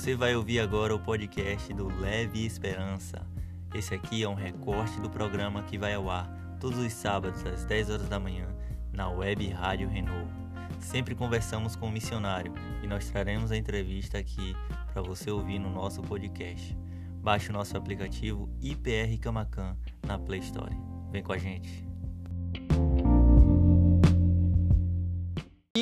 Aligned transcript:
Você 0.00 0.14
vai 0.14 0.34
ouvir 0.34 0.60
agora 0.60 0.94
o 0.94 0.98
podcast 0.98 1.74
do 1.74 1.86
Leve 2.00 2.46
Esperança. 2.46 3.20
Esse 3.74 3.94
aqui 3.94 4.22
é 4.22 4.28
um 4.28 4.32
recorte 4.32 4.98
do 4.98 5.10
programa 5.10 5.62
que 5.62 5.76
vai 5.76 5.92
ao 5.92 6.08
ar 6.08 6.26
todos 6.58 6.78
os 6.78 6.90
sábados 6.90 7.44
às 7.44 7.66
10 7.66 7.90
horas 7.90 8.08
da 8.08 8.18
manhã 8.18 8.48
na 8.94 9.10
web 9.10 9.46
Rádio 9.50 9.90
Renovo. 9.90 10.32
Sempre 10.78 11.14
conversamos 11.14 11.76
com 11.76 11.84
o 11.84 11.88
um 11.90 11.92
missionário 11.92 12.54
e 12.82 12.86
nós 12.86 13.10
traremos 13.10 13.52
a 13.52 13.58
entrevista 13.58 14.16
aqui 14.16 14.56
para 14.90 15.02
você 15.02 15.30
ouvir 15.30 15.58
no 15.58 15.68
nosso 15.68 16.00
podcast. 16.00 16.74
Baixe 17.22 17.50
o 17.50 17.52
nosso 17.52 17.76
aplicativo 17.76 18.48
IPR 18.58 19.18
Camacan 19.20 19.76
na 20.06 20.18
Play 20.18 20.40
Store. 20.40 20.74
Vem 21.12 21.22
com 21.22 21.34
a 21.34 21.38
gente. 21.38 21.89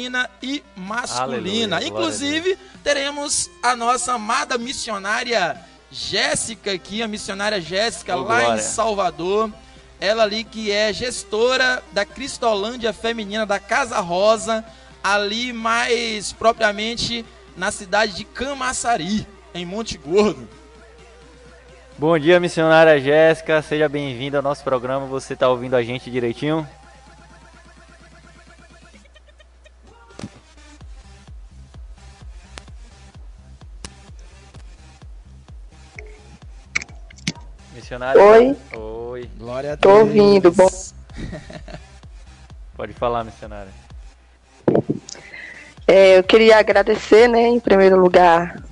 Feminina 0.08 0.30
e 0.42 0.62
masculina. 0.74 1.76
Aleluia, 1.76 1.88
Inclusive, 1.88 2.58
teremos 2.82 3.50
a 3.62 3.76
nossa 3.76 4.14
amada 4.14 4.56
missionária 4.56 5.56
Jéssica 5.90 6.72
aqui, 6.72 7.02
a 7.02 7.08
missionária 7.08 7.60
Jéssica 7.60 8.16
oh, 8.16 8.22
lá 8.22 8.40
glória. 8.40 8.60
em 8.60 8.62
Salvador. 8.62 9.52
Ela 10.00 10.22
ali 10.22 10.44
que 10.44 10.70
é 10.70 10.92
gestora 10.92 11.82
da 11.92 12.04
Cristolândia 12.04 12.92
Feminina 12.92 13.44
da 13.44 13.58
Casa 13.58 13.98
Rosa, 13.98 14.64
ali 15.02 15.52
mais 15.52 16.32
propriamente 16.32 17.24
na 17.56 17.70
cidade 17.72 18.14
de 18.14 18.24
Camaçari, 18.24 19.26
em 19.52 19.66
Monte 19.66 19.98
Gordo. 19.98 20.48
Bom 21.96 22.16
dia, 22.16 22.38
missionária 22.38 23.00
Jéssica, 23.00 23.60
seja 23.60 23.88
bem-vinda 23.88 24.36
ao 24.36 24.42
nosso 24.42 24.62
programa. 24.62 25.06
Você 25.06 25.34
está 25.34 25.48
ouvindo 25.48 25.74
a 25.74 25.82
gente 25.82 26.08
direitinho? 26.08 26.66
Missionário. 37.88 38.20
Oi. 38.22 38.56
Oi. 38.76 39.30
Glória 39.38 39.72
a 39.72 39.74
Deus. 39.74 39.80
Tô 39.80 40.00
ouvindo. 40.00 40.52
Bom. 40.52 40.68
Pode 42.76 42.92
falar, 42.92 43.24
missionária. 43.24 43.72
É, 45.86 46.18
eu 46.18 46.22
queria 46.22 46.58
agradecer, 46.58 47.26
né, 47.28 47.48
em 47.48 47.58
primeiro 47.58 47.98
lugar, 47.98 48.62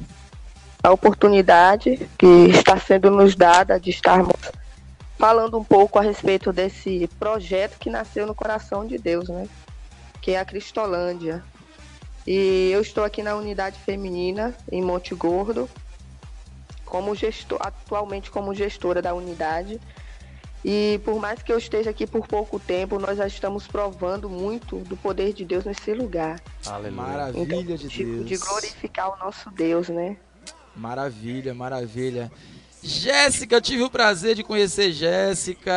a 0.83 0.93
oportunidade 0.93 2.07
que 2.19 2.27
está 2.51 2.79
sendo 2.79 3.11
nos 3.11 3.35
dada 3.35 3.81
de 3.81 3.89
estarmos 3.89 4.37
falando 5.19 5.57
um 5.57 5.65
pouco 5.65 5.99
a 5.99 6.03
respeito 6.03 6.53
desse 6.53 7.09
projeto 7.19 7.79
que 7.79 7.89
nasceu 7.89 8.27
no 8.27 8.35
coração 8.35 8.87
de 8.87 8.99
Deus, 8.99 9.31
né? 9.31 9.49
Que 10.21 10.33
é 10.33 10.41
a 10.41 10.45
Cristolândia. 10.45 11.43
E 12.27 12.69
eu 12.71 12.83
estou 12.83 13.03
aqui 13.03 13.23
na 13.23 13.35
unidade 13.35 13.79
feminina 13.79 14.55
em 14.71 14.83
Monte 14.83 15.15
Gordo, 15.15 15.71
como 16.87 17.15
gestor, 17.15 17.59
atualmente 17.61 18.31
como 18.31 18.55
gestora 18.55 19.03
da 19.03 19.13
unidade. 19.13 19.79
E 20.65 21.01
por 21.05 21.21
mais 21.21 21.43
que 21.43 21.53
eu 21.53 21.59
esteja 21.59 21.91
aqui 21.91 22.07
por 22.07 22.27
pouco 22.27 22.59
tempo, 22.59 22.99
nós 22.99 23.19
já 23.19 23.27
estamos 23.27 23.67
provando 23.67 24.29
muito 24.29 24.79
do 24.79 24.97
poder 24.97 25.33
de 25.33 25.45
Deus 25.45 25.65
nesse 25.65 25.93
lugar. 25.93 26.41
Aleluia. 26.65 27.03
Maravilha 27.03 27.43
então, 27.43 27.63
de, 27.63 27.89
de 27.89 28.05
Deus. 28.05 28.27
De 28.27 28.37
glorificar 28.39 29.15
o 29.15 29.25
nosso 29.25 29.51
Deus, 29.51 29.89
né? 29.89 30.17
Maravilha, 30.75 31.55
maravilha. 31.55 32.33
Jéssica, 32.83 33.61
tive 33.61 33.83
o 33.83 33.91
prazer 33.91 34.35
de 34.35 34.43
conhecer 34.43 34.93
Jéssica. 34.93 35.73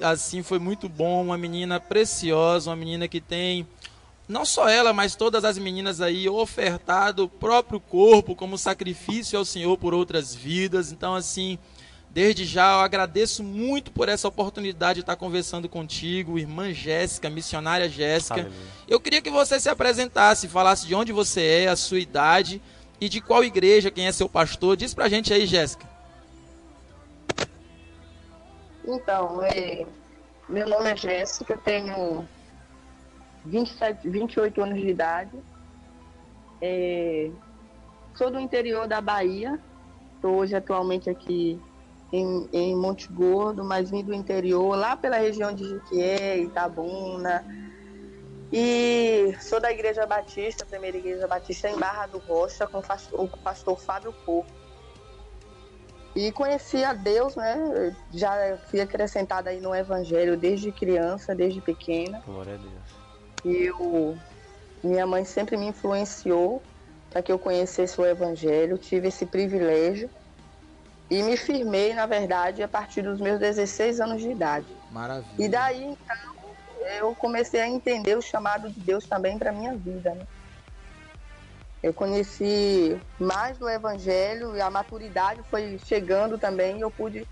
Assim, 0.00 0.42
foi 0.42 0.58
muito 0.58 0.88
bom. 0.88 1.22
Uma 1.22 1.38
menina 1.38 1.78
preciosa, 1.78 2.70
uma 2.70 2.76
menina 2.76 3.06
que 3.08 3.20
tem 3.20 3.66
não 4.32 4.44
só 4.44 4.68
ela, 4.68 4.92
mas 4.92 5.14
todas 5.14 5.44
as 5.44 5.58
meninas 5.58 6.00
aí 6.00 6.28
ofertado 6.28 7.24
o 7.24 7.28
próprio 7.28 7.78
corpo 7.78 8.34
como 8.34 8.56
sacrifício 8.56 9.38
ao 9.38 9.44
Senhor 9.44 9.76
por 9.76 9.92
outras 9.92 10.34
vidas. 10.34 10.90
Então, 10.90 11.14
assim, 11.14 11.58
desde 12.10 12.44
já 12.44 12.72
eu 12.72 12.80
agradeço 12.80 13.44
muito 13.44 13.92
por 13.92 14.08
essa 14.08 14.26
oportunidade 14.26 14.94
de 14.94 15.00
estar 15.00 15.16
conversando 15.16 15.68
contigo, 15.68 16.38
irmã 16.38 16.72
Jéssica, 16.72 17.28
missionária 17.28 17.88
Jéssica. 17.88 18.50
Eu 18.88 18.98
queria 18.98 19.20
que 19.20 19.30
você 19.30 19.60
se 19.60 19.68
apresentasse, 19.68 20.48
falasse 20.48 20.86
de 20.86 20.94
onde 20.94 21.12
você 21.12 21.64
é, 21.64 21.68
a 21.68 21.76
sua 21.76 22.00
idade 22.00 22.60
e 22.98 23.08
de 23.08 23.20
qual 23.20 23.44
igreja, 23.44 23.90
quem 23.90 24.06
é 24.06 24.12
seu 24.12 24.28
pastor. 24.28 24.76
Diz 24.76 24.94
pra 24.94 25.08
gente 25.08 25.32
aí, 25.32 25.46
Jéssica. 25.46 25.86
Então, 28.84 29.42
é, 29.44 29.84
meu 30.48 30.68
nome 30.68 30.90
é 30.90 30.96
Jéssica, 30.96 31.56
tenho 31.58 32.26
27, 33.44 34.08
28 34.08 34.62
anos 34.62 34.80
de 34.80 34.88
idade. 34.88 35.30
É, 36.60 37.30
sou 38.14 38.30
do 38.30 38.38
interior 38.38 38.86
da 38.86 39.00
Bahia. 39.00 39.58
Estou 40.14 40.36
hoje 40.36 40.54
atualmente 40.54 41.10
aqui 41.10 41.60
em, 42.12 42.48
em 42.52 42.76
Monte 42.76 43.12
Gordo, 43.12 43.64
mas 43.64 43.90
vim 43.90 44.04
do 44.04 44.14
interior, 44.14 44.76
lá 44.76 44.96
pela 44.96 45.16
região 45.16 45.52
de 45.52 45.64
Jiquié, 45.64 46.38
Itabuna. 46.38 47.44
E 48.52 49.34
sou 49.40 49.58
da 49.60 49.72
Igreja 49.72 50.06
Batista, 50.06 50.64
primeira 50.66 50.98
Igreja 50.98 51.26
Batista 51.26 51.68
em 51.68 51.78
Barra 51.78 52.06
do 52.06 52.18
Rocha, 52.18 52.66
com 52.66 52.78
o 52.78 52.82
pastor, 52.82 53.20
o 53.20 53.28
pastor 53.28 53.80
Fábio 53.80 54.12
Porto. 54.24 54.52
E 56.14 56.30
conheci 56.30 56.84
a 56.84 56.92
Deus, 56.92 57.34
né? 57.34 57.96
Já 58.12 58.58
fui 58.68 58.82
acrescentada 58.82 59.48
aí 59.48 59.60
no 59.60 59.74
Evangelho 59.74 60.36
desde 60.36 60.70
criança, 60.70 61.34
desde 61.34 61.62
pequena. 61.62 62.22
Glória 62.26 62.54
a 62.54 62.58
Deus 62.58 63.01
eu 63.44 64.16
minha 64.82 65.06
mãe 65.06 65.24
sempre 65.24 65.56
me 65.56 65.66
influenciou 65.66 66.62
para 67.08 67.22
que 67.22 67.30
eu 67.30 67.38
conhecesse 67.38 68.00
o 68.00 68.06
evangelho, 68.06 68.78
tive 68.78 69.08
esse 69.08 69.24
privilégio 69.26 70.10
e 71.10 71.22
me 71.22 71.36
firmei, 71.36 71.92
na 71.94 72.06
verdade, 72.06 72.62
a 72.62 72.68
partir 72.68 73.02
dos 73.02 73.20
meus 73.20 73.38
16 73.38 74.00
anos 74.00 74.22
de 74.22 74.30
idade. 74.30 74.66
Maravilha. 74.90 75.34
E 75.38 75.48
daí 75.48 75.84
então 75.84 76.16
eu 76.98 77.14
comecei 77.14 77.60
a 77.60 77.68
entender 77.68 78.16
o 78.16 78.22
chamado 78.22 78.70
de 78.70 78.80
Deus 78.80 79.06
também 79.06 79.38
para 79.38 79.52
minha 79.52 79.76
vida, 79.76 80.14
né? 80.14 80.26
Eu 81.82 81.92
conheci 81.92 83.00
mais 83.18 83.58
do 83.58 83.68
evangelho 83.68 84.56
e 84.56 84.60
a 84.60 84.70
maturidade 84.70 85.42
foi 85.50 85.78
chegando 85.78 86.38
também, 86.38 86.78
e 86.78 86.80
eu 86.80 86.90
pude 86.90 87.26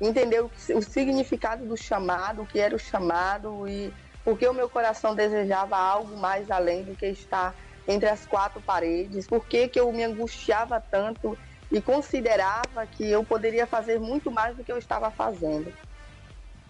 entender 0.00 0.42
o, 0.42 0.50
o 0.74 0.82
significado 0.82 1.66
do 1.66 1.76
chamado, 1.76 2.42
o 2.42 2.46
que 2.46 2.58
era 2.58 2.74
o 2.74 2.78
chamado 2.78 3.66
e 3.68 3.92
porque 4.26 4.48
o 4.48 4.52
meu 4.52 4.68
coração 4.68 5.14
desejava 5.14 5.76
algo 5.76 6.16
mais 6.16 6.50
além 6.50 6.82
do 6.82 6.96
que 6.96 7.06
estar 7.06 7.54
entre 7.86 8.08
as 8.08 8.26
quatro 8.26 8.60
paredes, 8.60 9.24
porque 9.24 9.68
que 9.68 9.78
eu 9.78 9.92
me 9.92 10.02
angustiava 10.02 10.80
tanto 10.80 11.38
e 11.70 11.80
considerava 11.80 12.84
que 12.90 13.08
eu 13.08 13.22
poderia 13.22 13.68
fazer 13.68 14.00
muito 14.00 14.28
mais 14.28 14.56
do 14.56 14.64
que 14.64 14.72
eu 14.72 14.78
estava 14.78 15.12
fazendo. 15.12 15.72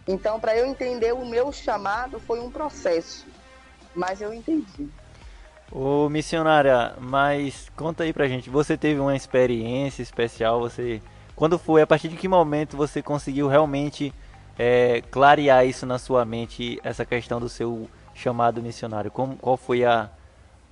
Então, 0.07 0.39
para 0.39 0.55
eu 0.55 0.67
entender 0.67 1.15
o 1.15 1.25
meu 1.25 1.51
chamado 1.51 2.21
foi 2.21 2.41
um 2.41 2.51
processo, 2.51 3.27
mas 3.95 4.21
eu 4.21 4.35
entendi. 4.35 4.91
Ô 5.73 6.11
missionária, 6.11 6.95
mas 7.01 7.71
conta 7.75 8.05
aí 8.05 8.13
pra 8.13 8.29
gente, 8.29 8.51
você 8.51 8.77
teve 8.77 9.01
uma 9.01 9.17
experiência 9.17 10.03
especial, 10.03 10.61
você 10.61 11.01
quando 11.35 11.59
foi, 11.59 11.81
a 11.81 11.87
partir 11.87 12.09
de 12.09 12.17
que 12.17 12.29
momento 12.29 12.77
você 12.77 13.03
conseguiu 13.03 13.49
realmente 13.49 14.13
é, 14.59 15.03
clarear 15.11 15.67
isso 15.67 15.87
na 15.87 15.99
sua 15.99 16.25
mente, 16.25 16.81
essa 16.83 17.05
questão 17.05 17.41
do 17.41 17.49
seu 17.49 17.89
chamado 18.15 18.63
missionário? 18.63 19.11
Como, 19.11 19.37
qual 19.37 19.57
foi 19.57 19.85
a, 19.85 20.11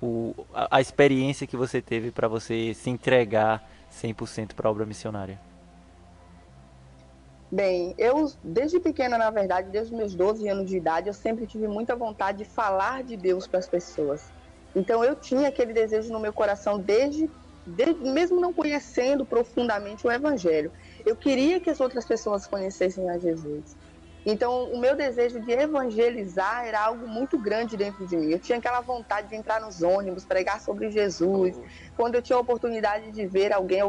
o, 0.03 0.35
a, 0.55 0.79
a 0.79 0.81
experiência 0.81 1.47
que 1.47 1.57
você 1.57 1.81
teve 1.81 2.11
para 2.11 2.29
você 2.29 2.75
se 2.75 2.91
entregar 2.91 3.69
100% 3.93 4.55
para 4.55 4.69
a 4.69 4.71
obra 4.71 4.87
missionária? 4.87 5.39
Bem, 7.53 7.95
eu 7.99 8.33
desde 8.43 8.81
pequena, 8.81 9.17
na 9.17 9.31
verdade, 9.31 9.71
desde 9.71 9.95
meus 9.95 10.15
12 10.15 10.49
anos 10.49 10.69
de 10.69 10.77
idade, 10.77 11.09
eu 11.09 11.15
sempre 11.15 11.47
tive 11.47 11.69
muita 11.69 11.95
vontade 11.95 12.39
de 12.39 12.45
falar 12.45 13.05
de 13.05 13.17
Deus 13.17 13.47
para 13.47 13.61
as 13.61 13.69
pessoas. 13.69 14.33
Então 14.75 15.05
eu 15.05 15.15
tinha 15.15 15.49
aquele 15.49 15.73
desejo 15.73 16.13
no 16.13 16.19
meu 16.19 16.33
coração 16.33 16.81
desde, 16.81 17.31
desde 17.65 18.03
mesmo 18.03 18.41
não 18.41 18.53
conhecendo 18.53 19.25
profundamente 19.25 20.05
o 20.05 20.11
evangelho. 20.11 20.73
Eu 21.05 21.17
queria 21.17 21.61
que 21.61 21.71
as 21.71 21.81
outras 21.81 22.05
pessoas 22.05 22.47
conhecessem 22.47 23.09
a 23.11 23.19
Jesus. 23.19 23.77
Então, 24.27 24.73
o 24.73 24.81
meu 24.81 24.97
desejo 24.97 25.39
de 25.41 25.53
evangelizar 25.53 26.67
era 26.67 26.81
algo 26.81 27.07
muito 27.07 27.39
grande 27.39 27.77
dentro 27.77 28.07
de 28.07 28.17
mim. 28.17 28.31
Eu 28.31 28.39
tinha 28.39 28.57
aquela 28.57 28.81
vontade 28.81 29.29
de 29.29 29.37
entrar 29.37 29.61
nos 29.61 29.83
ônibus, 29.83 30.25
pregar 30.25 30.61
sobre 30.61 30.91
Jesus. 30.91 31.61
Quando 31.95 32.15
eu 32.15 32.23
tinha 32.23 32.37
a 32.37 32.41
oportunidade 32.41 33.11
de 33.11 33.27
ver 33.27 33.53
alguém 33.53 33.81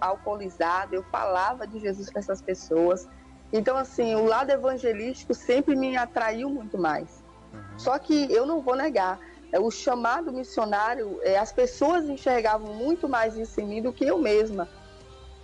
alcoolizado, 0.00 0.94
eu 0.94 1.02
falava 1.04 1.66
de 1.66 1.80
Jesus 1.80 2.08
para 2.08 2.20
essas 2.20 2.40
pessoas. 2.40 3.08
Então, 3.52 3.76
assim, 3.76 4.14
o 4.14 4.24
lado 4.24 4.50
evangelístico 4.50 5.34
sempre 5.34 5.74
me 5.74 5.96
atraiu 5.96 6.48
muito 6.48 6.78
mais. 6.78 7.24
Uhum. 7.52 7.78
Só 7.78 7.98
que 7.98 8.32
eu 8.32 8.46
não 8.46 8.60
vou 8.60 8.76
negar, 8.76 9.18
é, 9.52 9.58
o 9.58 9.70
chamado 9.70 10.32
missionário, 10.32 11.20
é, 11.22 11.36
as 11.38 11.52
pessoas 11.52 12.08
enxergavam 12.08 12.74
muito 12.74 13.08
mais 13.08 13.36
isso 13.36 13.60
em 13.60 13.66
mim 13.66 13.82
do 13.82 13.92
que 13.92 14.04
eu 14.04 14.18
mesma. 14.18 14.68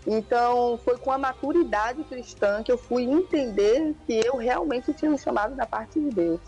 Então, 0.06 0.79
foi 0.79 0.97
com 0.97 1.12
a 1.12 1.19
maturidade 1.19 2.02
cristã 2.05 2.62
que 2.62 2.73
eu 2.73 2.79
fui 2.79 3.05
entender 3.05 3.94
que 4.06 4.20
eu 4.25 4.37
realmente 4.37 4.93
tinha 4.94 5.11
um 5.11 5.19
chamado 5.19 5.55
da 5.55 5.67
parte 5.67 6.00
de 6.00 6.08
Deus. 6.08 6.41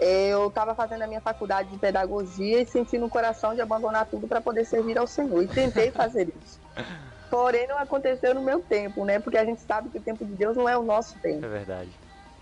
eu 0.00 0.48
estava 0.48 0.74
fazendo 0.74 1.02
a 1.02 1.06
minha 1.06 1.20
faculdade 1.20 1.70
de 1.70 1.78
pedagogia 1.78 2.60
e 2.60 2.66
senti 2.66 2.98
no 2.98 3.08
coração 3.08 3.54
de 3.54 3.60
abandonar 3.60 4.06
tudo 4.06 4.26
para 4.26 4.40
poder 4.40 4.64
servir 4.64 4.98
ao 4.98 5.06
Senhor. 5.06 5.42
E 5.42 5.46
tentei 5.46 5.90
fazer 5.92 6.32
isso. 6.42 6.60
Porém, 7.30 7.68
não 7.68 7.78
aconteceu 7.78 8.34
no 8.34 8.42
meu 8.42 8.60
tempo, 8.60 9.04
né? 9.04 9.20
Porque 9.20 9.38
a 9.38 9.44
gente 9.44 9.62
sabe 9.62 9.90
que 9.90 9.98
o 9.98 10.02
tempo 10.02 10.24
de 10.26 10.34
Deus 10.34 10.56
não 10.56 10.68
é 10.68 10.76
o 10.76 10.82
nosso 10.82 11.18
tempo. 11.20 11.44
É 11.44 11.48
verdade. 11.48 11.90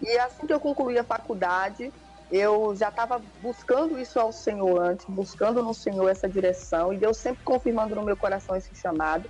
E 0.00 0.19
assim 0.19 0.46
que 0.46 0.52
eu 0.54 0.58
concluí 0.58 0.98
a 0.98 1.04
faculdade, 1.04 1.92
eu 2.31 2.75
já 2.75 2.88
estava 2.88 3.22
buscando 3.42 3.98
isso 3.98 4.19
ao 4.19 4.32
Senhor 4.32 4.81
antes, 4.81 5.04
buscando 5.06 5.62
no 5.62 5.75
Senhor 5.75 6.08
essa 6.08 6.28
direção, 6.28 6.92
e 6.92 6.96
Deus 6.96 7.19
sempre 7.19 7.42
confirmando 7.44 7.94
no 7.94 8.02
meu 8.02 8.16
coração 8.16 8.56
esse 8.56 8.75
chamado. 8.75 9.28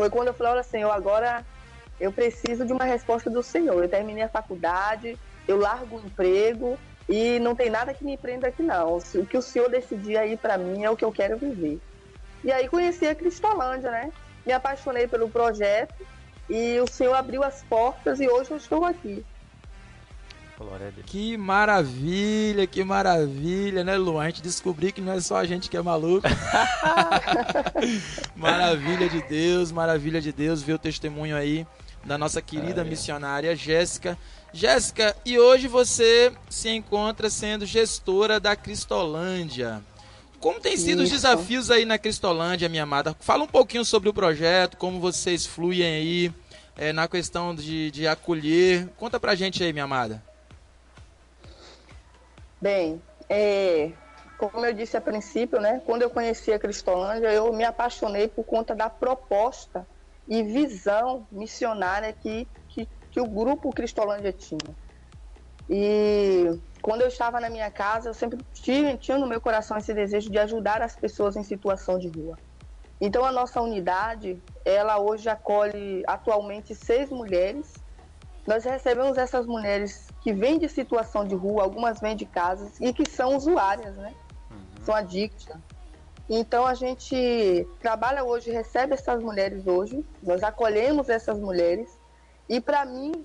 Foi 0.00 0.08
quando 0.08 0.28
eu 0.28 0.34
falei: 0.34 0.54
Olha, 0.54 0.62
Senhor, 0.62 0.90
agora 0.90 1.44
eu 2.00 2.10
preciso 2.10 2.64
de 2.64 2.72
uma 2.72 2.86
resposta 2.86 3.28
do 3.28 3.42
Senhor. 3.42 3.82
Eu 3.82 3.88
terminei 3.88 4.22
a 4.22 4.30
faculdade, 4.30 5.18
eu 5.46 5.58
largo 5.58 5.98
o 5.98 6.06
emprego, 6.06 6.78
e 7.06 7.38
não 7.40 7.54
tem 7.54 7.68
nada 7.68 7.92
que 7.92 8.02
me 8.02 8.16
prenda 8.16 8.48
aqui, 8.48 8.62
não. 8.62 8.96
O 8.96 9.26
que 9.26 9.36
o 9.36 9.42
Senhor 9.42 9.68
decidir 9.68 10.16
aí 10.16 10.38
para 10.38 10.56
mim 10.56 10.84
é 10.84 10.90
o 10.90 10.96
que 10.96 11.04
eu 11.04 11.12
quero 11.12 11.36
viver. 11.36 11.78
E 12.42 12.50
aí 12.50 12.66
conheci 12.66 13.06
a 13.06 13.14
Cristolândia, 13.14 13.90
né? 13.90 14.10
Me 14.46 14.54
apaixonei 14.54 15.06
pelo 15.06 15.28
projeto 15.28 15.92
e 16.48 16.80
o 16.80 16.86
Senhor 16.86 17.12
abriu 17.12 17.44
as 17.44 17.62
portas 17.64 18.20
e 18.20 18.26
hoje 18.26 18.52
eu 18.52 18.56
estou 18.56 18.86
aqui. 18.86 19.22
Que 21.06 21.36
maravilha, 21.36 22.66
que 22.66 22.84
maravilha, 22.84 23.82
né, 23.82 23.96
Lu? 23.96 24.18
A 24.18 24.26
gente 24.26 24.42
descobriu 24.42 24.92
que 24.92 25.00
não 25.00 25.14
é 25.14 25.20
só 25.20 25.36
a 25.36 25.44
gente 25.44 25.70
que 25.70 25.76
é 25.76 25.82
maluco. 25.82 26.28
maravilha 28.36 29.08
de 29.08 29.22
Deus, 29.22 29.72
maravilha 29.72 30.20
de 30.20 30.32
Deus, 30.32 30.62
ver 30.62 30.74
o 30.74 30.78
testemunho 30.78 31.34
aí 31.34 31.66
da 32.04 32.18
nossa 32.18 32.42
querida 32.42 32.84
missionária 32.84 33.56
Jéssica. 33.56 34.18
Jéssica, 34.52 35.16
e 35.24 35.38
hoje 35.38 35.66
você 35.66 36.32
se 36.48 36.68
encontra 36.68 37.30
sendo 37.30 37.64
gestora 37.64 38.38
da 38.38 38.54
Cristolândia. 38.54 39.82
Como 40.40 40.60
tem 40.60 40.76
sido 40.76 41.02
Isso. 41.02 41.14
os 41.14 41.22
desafios 41.22 41.70
aí 41.70 41.84
na 41.84 41.98
Cristolândia, 41.98 42.68
minha 42.68 42.82
amada? 42.82 43.16
Fala 43.20 43.44
um 43.44 43.48
pouquinho 43.48 43.84
sobre 43.84 44.08
o 44.08 44.14
projeto, 44.14 44.76
como 44.76 44.98
vocês 44.98 45.46
fluem 45.46 45.82
aí 45.82 46.32
é, 46.76 46.92
na 46.92 47.06
questão 47.06 47.54
de, 47.54 47.90
de 47.90 48.06
acolher. 48.06 48.88
Conta 48.96 49.20
pra 49.20 49.34
gente 49.34 49.62
aí, 49.62 49.72
minha 49.72 49.84
amada. 49.84 50.29
Bem, 52.60 53.02
é, 53.28 53.92
como 54.36 54.66
eu 54.66 54.74
disse 54.74 54.96
a 54.96 55.00
princípio, 55.00 55.60
né, 55.60 55.80
quando 55.86 56.02
eu 56.02 56.10
conheci 56.10 56.52
a 56.52 56.58
Cristolândia, 56.58 57.32
eu 57.32 57.52
me 57.52 57.64
apaixonei 57.64 58.28
por 58.28 58.44
conta 58.44 58.74
da 58.74 58.90
proposta 58.90 59.86
e 60.28 60.42
visão 60.42 61.26
missionária 61.30 62.12
que, 62.12 62.46
que, 62.68 62.86
que 63.10 63.20
o 63.20 63.26
grupo 63.26 63.70
Cristolândia 63.70 64.32
tinha. 64.32 64.76
E 65.68 66.44
quando 66.82 67.02
eu 67.02 67.08
estava 67.08 67.40
na 67.40 67.48
minha 67.48 67.70
casa, 67.70 68.10
eu 68.10 68.14
sempre 68.14 68.38
tinha, 68.52 68.96
tinha 68.96 69.16
no 69.16 69.26
meu 69.26 69.40
coração 69.40 69.78
esse 69.78 69.94
desejo 69.94 70.30
de 70.30 70.38
ajudar 70.38 70.82
as 70.82 70.96
pessoas 70.96 71.36
em 71.36 71.44
situação 71.44 71.98
de 71.98 72.08
rua. 72.08 72.38
Então 73.00 73.24
a 73.24 73.32
nossa 73.32 73.62
unidade, 73.62 74.42
ela 74.64 74.98
hoje 74.98 75.28
acolhe 75.28 76.02
atualmente 76.06 76.74
seis 76.74 77.08
mulheres. 77.10 77.72
Nós 78.46 78.64
recebemos 78.64 79.16
essas 79.16 79.46
mulheres 79.46 80.09
que 80.20 80.32
vêm 80.32 80.58
de 80.58 80.68
situação 80.68 81.24
de 81.24 81.34
rua, 81.34 81.62
algumas 81.62 82.00
vêm 82.00 82.14
de 82.14 82.26
casas 82.26 82.78
e 82.80 82.92
que 82.92 83.08
são 83.08 83.36
usuárias, 83.36 83.96
né? 83.96 84.14
Uhum. 84.50 84.84
São 84.84 84.94
adictas. 84.94 85.56
Então 86.28 86.66
a 86.66 86.74
gente 86.74 87.66
trabalha 87.80 88.24
hoje, 88.24 88.50
recebe 88.50 88.94
essas 88.94 89.22
mulheres 89.22 89.66
hoje, 89.66 90.04
nós 90.22 90.42
acolhemos 90.42 91.08
essas 91.08 91.38
mulheres 91.38 91.90
e 92.48 92.60
para 92.60 92.84
mim 92.84 93.24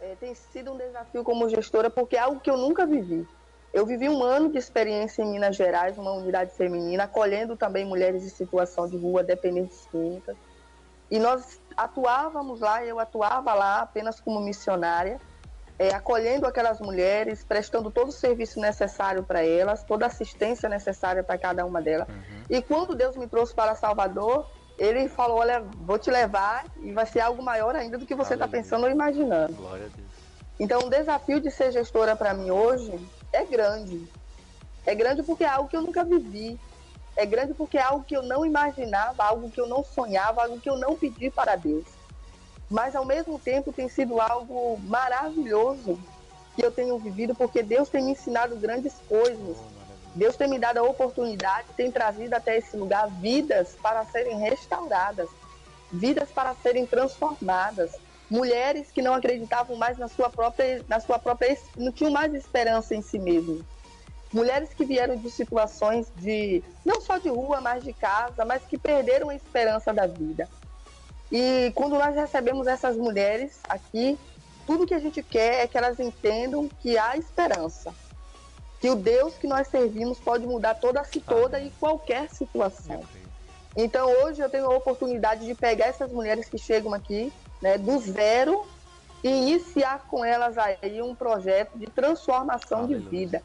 é, 0.00 0.16
tem 0.18 0.34
sido 0.34 0.72
um 0.72 0.76
desafio 0.76 1.22
como 1.22 1.48
gestora 1.48 1.88
porque 1.88 2.16
é 2.16 2.20
algo 2.20 2.40
que 2.40 2.50
eu 2.50 2.56
nunca 2.56 2.84
vivi. 2.84 3.26
Eu 3.72 3.86
vivi 3.86 4.08
um 4.08 4.22
ano 4.22 4.50
de 4.50 4.58
experiência 4.58 5.22
em 5.22 5.30
Minas 5.30 5.56
Gerais, 5.56 5.96
uma 5.96 6.12
unidade 6.12 6.52
feminina, 6.54 7.04
acolhendo 7.04 7.56
também 7.56 7.86
mulheres 7.86 8.22
em 8.22 8.28
situação 8.28 8.86
de 8.86 8.98
rua, 8.98 9.22
dependentes 9.22 9.86
químicas. 9.90 10.36
E 11.10 11.18
nós 11.18 11.60
atuávamos 11.76 12.60
lá, 12.60 12.84
eu 12.84 12.98
atuava 12.98 13.54
lá 13.54 13.80
apenas 13.80 14.20
como 14.20 14.40
missionária 14.40 15.20
é, 15.78 15.94
acolhendo 15.94 16.46
aquelas 16.46 16.80
mulheres, 16.80 17.44
prestando 17.44 17.90
todo 17.90 18.08
o 18.08 18.12
serviço 18.12 18.60
necessário 18.60 19.22
para 19.22 19.44
elas, 19.44 19.82
toda 19.82 20.04
a 20.04 20.08
assistência 20.08 20.68
necessária 20.68 21.22
para 21.22 21.38
cada 21.38 21.64
uma 21.64 21.80
delas. 21.80 22.08
Uhum. 22.08 22.42
E 22.50 22.62
quando 22.62 22.94
Deus 22.94 23.16
me 23.16 23.26
trouxe 23.26 23.54
para 23.54 23.74
Salvador, 23.74 24.46
ele 24.78 25.08
falou: 25.08 25.38
Olha, 25.38 25.60
vou 25.60 25.98
te 25.98 26.10
levar 26.10 26.64
e 26.80 26.92
vai 26.92 27.06
ser 27.06 27.20
algo 27.20 27.42
maior 27.42 27.74
ainda 27.74 27.98
do 27.98 28.06
que 28.06 28.14
você 28.14 28.34
está 28.34 28.46
pensando 28.46 28.84
ou 28.84 28.90
imaginando. 28.90 29.54
Glória 29.54 29.86
a 29.86 29.88
Deus. 29.88 30.08
Então, 30.58 30.80
o 30.80 30.90
desafio 30.90 31.40
de 31.40 31.50
ser 31.50 31.72
gestora 31.72 32.14
para 32.14 32.34
mim 32.34 32.50
hoje 32.50 32.92
é 33.32 33.44
grande. 33.44 34.06
É 34.86 34.94
grande 34.94 35.22
porque 35.22 35.44
é 35.44 35.48
algo 35.48 35.68
que 35.68 35.76
eu 35.76 35.82
nunca 35.82 36.04
vivi. 36.04 36.58
É 37.16 37.26
grande 37.26 37.54
porque 37.54 37.76
é 37.76 37.82
algo 37.82 38.04
que 38.04 38.16
eu 38.16 38.22
não 38.22 38.44
imaginava, 38.44 39.24
algo 39.24 39.50
que 39.50 39.60
eu 39.60 39.66
não 39.66 39.84
sonhava, 39.84 40.42
algo 40.42 40.60
que 40.60 40.70
eu 40.70 40.76
não 40.78 40.96
pedi 40.96 41.30
para 41.30 41.56
Deus 41.56 41.84
mas 42.72 42.96
ao 42.96 43.04
mesmo 43.04 43.38
tempo 43.38 43.70
tem 43.70 43.86
sido 43.86 44.18
algo 44.18 44.80
maravilhoso 44.84 46.00
que 46.56 46.64
eu 46.64 46.72
tenho 46.72 46.98
vivido, 46.98 47.34
porque 47.34 47.62
Deus 47.62 47.90
tem 47.90 48.02
me 48.02 48.12
ensinado 48.12 48.56
grandes 48.56 48.94
coisas. 49.06 49.58
Deus 50.14 50.36
tem 50.36 50.48
me 50.48 50.58
dado 50.58 50.78
a 50.78 50.82
oportunidade, 50.82 51.68
tem 51.76 51.90
trazido 51.90 52.34
até 52.34 52.56
esse 52.56 52.74
lugar 52.74 53.08
vidas 53.08 53.76
para 53.82 54.04
serem 54.06 54.38
restauradas, 54.38 55.28
vidas 55.92 56.30
para 56.30 56.54
serem 56.54 56.86
transformadas. 56.86 57.92
Mulheres 58.30 58.90
que 58.90 59.02
não 59.02 59.12
acreditavam 59.12 59.76
mais 59.76 59.98
na 59.98 60.08
sua 60.08 60.30
própria, 60.30 60.82
na 60.88 60.98
sua 60.98 61.18
própria, 61.18 61.56
não 61.76 61.92
tinham 61.92 62.10
mais 62.10 62.32
esperança 62.32 62.94
em 62.94 63.02
si 63.02 63.18
mesmas. 63.18 63.60
Mulheres 64.32 64.72
que 64.72 64.86
vieram 64.86 65.16
de 65.16 65.30
situações 65.30 66.10
de, 66.16 66.64
não 66.86 67.02
só 67.02 67.18
de 67.18 67.28
rua, 67.28 67.60
mas 67.60 67.84
de 67.84 67.92
casa, 67.92 68.46
mas 68.46 68.62
que 68.64 68.78
perderam 68.78 69.28
a 69.28 69.34
esperança 69.34 69.92
da 69.92 70.06
vida. 70.06 70.48
E 71.32 71.72
quando 71.74 71.94
nós 71.94 72.14
recebemos 72.14 72.66
essas 72.66 72.94
mulheres 72.94 73.58
aqui, 73.66 74.18
tudo 74.66 74.86
que 74.86 74.92
a 74.92 74.98
gente 74.98 75.22
quer 75.22 75.64
é 75.64 75.66
que 75.66 75.78
elas 75.78 75.98
entendam 75.98 76.68
que 76.68 76.98
há 76.98 77.16
esperança. 77.16 77.94
Que 78.78 78.90
o 78.90 78.94
Deus 78.94 79.34
que 79.38 79.46
nós 79.46 79.66
servimos 79.68 80.20
pode 80.20 80.46
mudar 80.46 80.74
toda, 80.74 81.02
toda 81.26 81.58
e 81.58 81.70
qualquer 81.80 82.28
situação. 82.28 83.02
Então 83.74 84.10
hoje 84.22 84.42
eu 84.42 84.50
tenho 84.50 84.66
a 84.66 84.76
oportunidade 84.76 85.46
de 85.46 85.54
pegar 85.54 85.86
essas 85.86 86.12
mulheres 86.12 86.50
que 86.50 86.58
chegam 86.58 86.92
aqui, 86.92 87.32
né, 87.62 87.78
do 87.78 87.98
zero, 87.98 88.66
e 89.24 89.28
iniciar 89.28 90.06
com 90.08 90.22
elas 90.22 90.58
aí 90.58 91.00
um 91.00 91.14
projeto 91.14 91.78
de 91.78 91.86
transformação 91.86 92.80
Aleluia. 92.80 93.00
de 93.00 93.08
vida. 93.08 93.42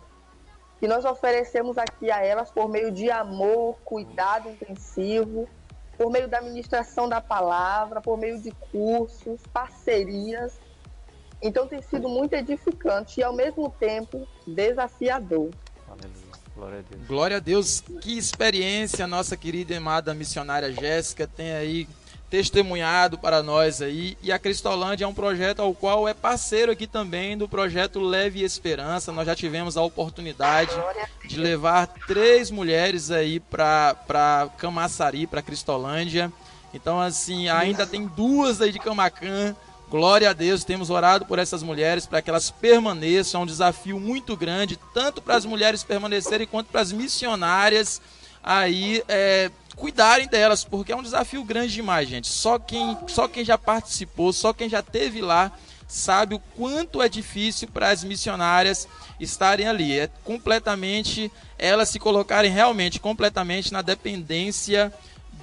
Que 0.80 0.88
nós 0.88 1.06
oferecemos 1.06 1.78
aqui 1.78 2.12
a 2.12 2.22
elas 2.22 2.52
por 2.52 2.68
meio 2.68 2.92
de 2.92 3.10
amor, 3.10 3.78
cuidado 3.86 4.50
intensivo, 4.50 5.48
por 5.98 6.12
meio 6.12 6.28
da 6.28 6.42
ministração 6.42 7.10
da 7.10 7.20
palavra, 7.20 8.00
por 8.02 8.18
meio 8.18 8.40
de 8.40 8.52
cursos, 8.72 9.42
parcerias. 9.52 10.60
Então 11.42 11.68
tem 11.68 11.82
sido 11.82 12.08
muito 12.08 12.34
edificante 12.34 13.20
e 13.20 13.24
ao 13.24 13.34
mesmo 13.34 13.70
tempo 13.80 14.28
desafiador. 14.46 15.50
Glória 16.56 16.80
a 16.80 16.82
Deus. 16.82 17.08
Glória 17.08 17.38
a 17.38 17.40
Deus. 17.40 17.84
Que 18.02 18.18
experiência 18.18 19.06
nossa 19.06 19.38
querida 19.38 19.74
e 19.74 19.78
amada 19.78 20.14
missionária 20.14 20.72
Jéssica 20.72 21.28
tem 21.28 21.52
aí 21.52 21.88
testemunhado 22.30 23.18
para 23.18 23.42
nós 23.42 23.82
aí. 23.82 24.18
E 24.22 24.32
a 24.32 24.40
Cristolândia 24.40 25.06
é 25.06 25.08
um 25.08 25.14
projeto 25.14 25.62
ao 25.62 25.74
qual 25.74 26.08
é 26.08 26.14
parceiro 26.14 26.72
aqui 26.72 26.86
também 26.86 27.38
do 27.38 27.48
projeto 27.48 28.00
Leve 28.00 28.44
Esperança. 28.44 29.12
Nós 29.12 29.26
já 29.26 29.36
tivemos 29.36 29.78
a 29.78 29.82
oportunidade 29.82 30.72
de 31.26 31.38
levar 31.38 31.88
três 32.08 32.52
mulheres 32.52 33.12
aí 33.12 33.40
para 33.40 34.50
Camaçari, 34.58 35.26
para 35.26 35.42
Cristolândia. 35.42 36.32
Então, 36.74 37.00
assim, 37.00 37.50
ainda 37.50 37.88
tem 37.88 38.06
duas 38.06 38.62
aí 38.62 38.72
de 38.72 38.80
Camacan. 38.80 39.56
Glória 39.90 40.30
a 40.30 40.34
Deus, 40.34 40.66
temos 40.66 40.90
orado 40.90 41.26
por 41.26 41.40
essas 41.40 41.64
mulheres 41.64 42.06
para 42.06 42.22
que 42.22 42.30
elas 42.30 42.52
permaneçam. 42.52 43.40
É 43.40 43.44
um 43.44 43.48
desafio 43.48 43.98
muito 43.98 44.36
grande, 44.36 44.78
tanto 44.94 45.22
para 45.22 45.38
as 45.38 45.46
mulheres 45.46 45.82
permanecerem 45.82 46.46
quanto 46.46 46.68
para 46.68 46.82
as 46.82 46.92
missionárias 46.92 48.02
aí 48.44 49.04
é, 49.08 49.50
cuidarem 49.78 50.28
delas, 50.28 50.66
porque 50.66 50.92
é 50.92 50.96
um 50.96 51.04
desafio 51.04 51.44
grande 51.44 51.74
demais, 51.74 52.10
gente. 52.10 52.28
Só 52.28 52.60
quem, 52.60 52.98
só 53.08 53.28
quem 53.28 53.46
já 53.46 53.58
participou, 53.58 54.34
só 54.34 54.52
quem 54.52 54.68
já 54.68 54.82
teve 54.82 55.22
lá, 55.22 55.52
sabe 55.88 56.36
o 56.36 56.40
quanto 56.58 57.02
é 57.02 57.08
difícil 57.08 57.70
para 57.70 57.92
as 57.92 58.04
missionárias 58.04 58.88
estarem 59.20 59.68
ali. 59.68 59.98
É 59.98 60.10
completamente 60.24 61.32
elas 61.58 61.90
se 61.90 62.00
colocarem 62.00 62.52
realmente 62.52 63.00
completamente 63.00 63.72
na 63.72 63.82
dependência 63.82 64.92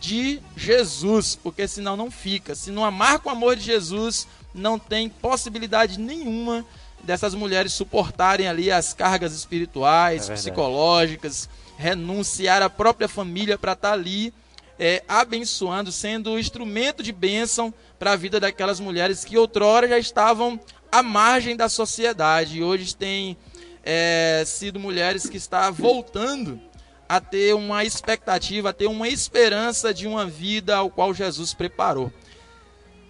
de 0.00 0.40
Jesus, 0.56 1.38
porque 1.40 1.66
senão 1.66 1.96
não 1.96 2.10
fica. 2.10 2.54
Se 2.54 2.70
não 2.70 2.84
amar 2.84 3.20
com 3.20 3.30
o 3.30 3.32
amor 3.32 3.56
de 3.56 3.62
Jesus, 3.62 4.26
não 4.52 4.78
tem 4.78 5.08
possibilidade 5.08 5.98
nenhuma 5.98 6.66
dessas 7.02 7.34
mulheres 7.34 7.72
suportarem 7.72 8.48
ali 8.48 8.70
as 8.70 8.92
cargas 8.92 9.34
espirituais, 9.34 10.28
é 10.28 10.34
psicológicas, 10.34 11.48
renunciar 11.76 12.62
à 12.62 12.70
própria 12.70 13.08
família 13.08 13.58
para 13.58 13.72
estar 13.72 13.88
tá 13.88 13.94
ali 13.94 14.32
é, 14.78 15.02
abençoando, 15.06 15.92
sendo 15.92 16.38
instrumento 16.38 17.02
de 17.02 17.12
bênção 17.12 17.72
para 17.98 18.12
a 18.12 18.16
vida 18.16 18.40
daquelas 18.40 18.80
mulheres 18.80 19.24
que 19.24 19.38
outrora 19.38 19.88
já 19.88 19.98
estavam 19.98 20.58
à 20.90 21.02
margem 21.02 21.56
da 21.56 21.68
sociedade 21.68 22.58
e 22.58 22.62
hoje 22.62 22.94
têm 22.94 23.36
é, 23.84 24.42
sido 24.46 24.80
mulheres 24.80 25.28
que 25.28 25.36
está 25.36 25.70
voltando 25.70 26.60
a 27.08 27.20
ter 27.20 27.54
uma 27.54 27.84
expectativa, 27.84 28.70
a 28.70 28.72
ter 28.72 28.86
uma 28.86 29.08
esperança 29.08 29.92
de 29.92 30.06
uma 30.06 30.26
vida 30.26 30.76
ao 30.76 30.90
qual 30.90 31.12
Jesus 31.12 31.52
preparou. 31.52 32.12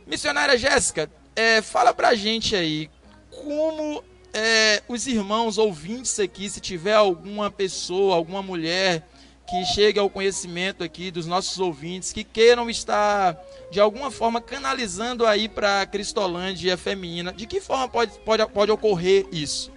Missionária 0.06 0.58
Jéssica, 0.58 1.10
é, 1.34 1.62
fala 1.62 1.94
pra 1.94 2.14
gente 2.14 2.54
aí 2.54 2.90
como 3.30 4.04
é, 4.34 4.82
os 4.88 5.06
irmãos 5.06 5.58
ouvintes 5.58 6.18
aqui, 6.18 6.50
se 6.50 6.60
tiver 6.60 6.94
alguma 6.94 7.50
pessoa, 7.50 8.16
alguma 8.16 8.42
mulher 8.42 9.06
que 9.48 9.64
chegue 9.66 9.98
ao 9.98 10.10
conhecimento 10.10 10.82
aqui 10.82 11.10
dos 11.10 11.26
nossos 11.26 11.60
ouvintes, 11.60 12.12
que 12.12 12.24
queiram 12.24 12.68
estar 12.68 13.38
de 13.70 13.78
alguma 13.78 14.10
forma 14.10 14.40
canalizando 14.40 15.24
aí 15.24 15.48
para 15.48 15.82
a 15.82 15.86
Cristolândia 15.86 16.76
feminina, 16.76 17.32
de 17.32 17.46
que 17.46 17.60
forma 17.60 17.88
pode, 17.88 18.18
pode, 18.20 18.46
pode 18.48 18.72
ocorrer 18.72 19.26
isso? 19.30 19.70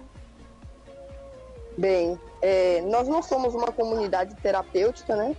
Bem, 1.76 2.18
é, 2.42 2.80
nós 2.82 3.06
não 3.06 3.22
somos 3.22 3.54
uma 3.54 3.70
comunidade 3.70 4.34
terapêutica, 4.42 5.14
né? 5.14 5.36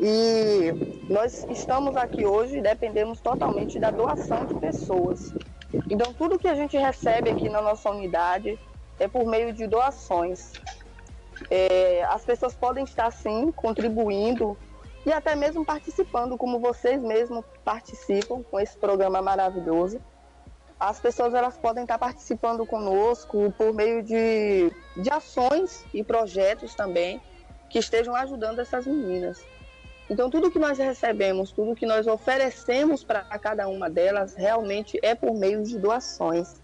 E 0.00 1.04
nós 1.10 1.44
estamos 1.50 1.96
aqui 1.96 2.24
hoje 2.24 2.58
e 2.58 2.62
dependemos 2.62 3.20
totalmente 3.20 3.78
da 3.78 3.90
doação 3.90 4.46
de 4.46 4.54
pessoas. 4.54 5.32
Então, 5.90 6.12
tudo 6.14 6.38
que 6.38 6.48
a 6.48 6.54
gente 6.54 6.76
recebe 6.76 7.30
aqui 7.30 7.48
na 7.48 7.60
nossa 7.60 7.90
unidade 7.90 8.58
é 8.98 9.08
por 9.08 9.26
meio 9.26 9.52
de 9.52 9.66
doações. 9.66 10.52
É, 11.50 12.04
as 12.08 12.24
pessoas 12.24 12.54
podem 12.54 12.84
estar, 12.84 13.10
sim, 13.10 13.52
contribuindo 13.52 14.56
e 15.04 15.12
até 15.12 15.34
mesmo 15.34 15.64
participando, 15.64 16.36
como 16.36 16.58
vocês 16.58 17.00
mesmos 17.00 17.44
participam 17.64 18.42
com 18.42 18.58
esse 18.58 18.76
programa 18.76 19.20
maravilhoso. 19.22 20.00
As 20.78 21.00
pessoas 21.00 21.32
elas 21.32 21.56
podem 21.56 21.84
estar 21.84 21.98
participando 21.98 22.66
conosco 22.66 23.52
por 23.56 23.72
meio 23.72 24.02
de, 24.02 24.70
de 24.96 25.10
ações 25.10 25.84
e 25.94 26.02
projetos 26.02 26.74
também 26.74 27.20
que 27.70 27.78
estejam 27.78 28.14
ajudando 28.14 28.60
essas 28.60 28.86
meninas. 28.86 29.44
Então, 30.08 30.30
tudo 30.30 30.50
que 30.50 30.58
nós 30.58 30.78
recebemos, 30.78 31.50
tudo 31.50 31.74
que 31.74 31.84
nós 31.84 32.06
oferecemos 32.06 33.02
para 33.02 33.22
cada 33.38 33.66
uma 33.68 33.90
delas, 33.90 34.34
realmente 34.34 34.98
é 35.02 35.14
por 35.14 35.34
meio 35.34 35.64
de 35.64 35.78
doações. 35.78 36.54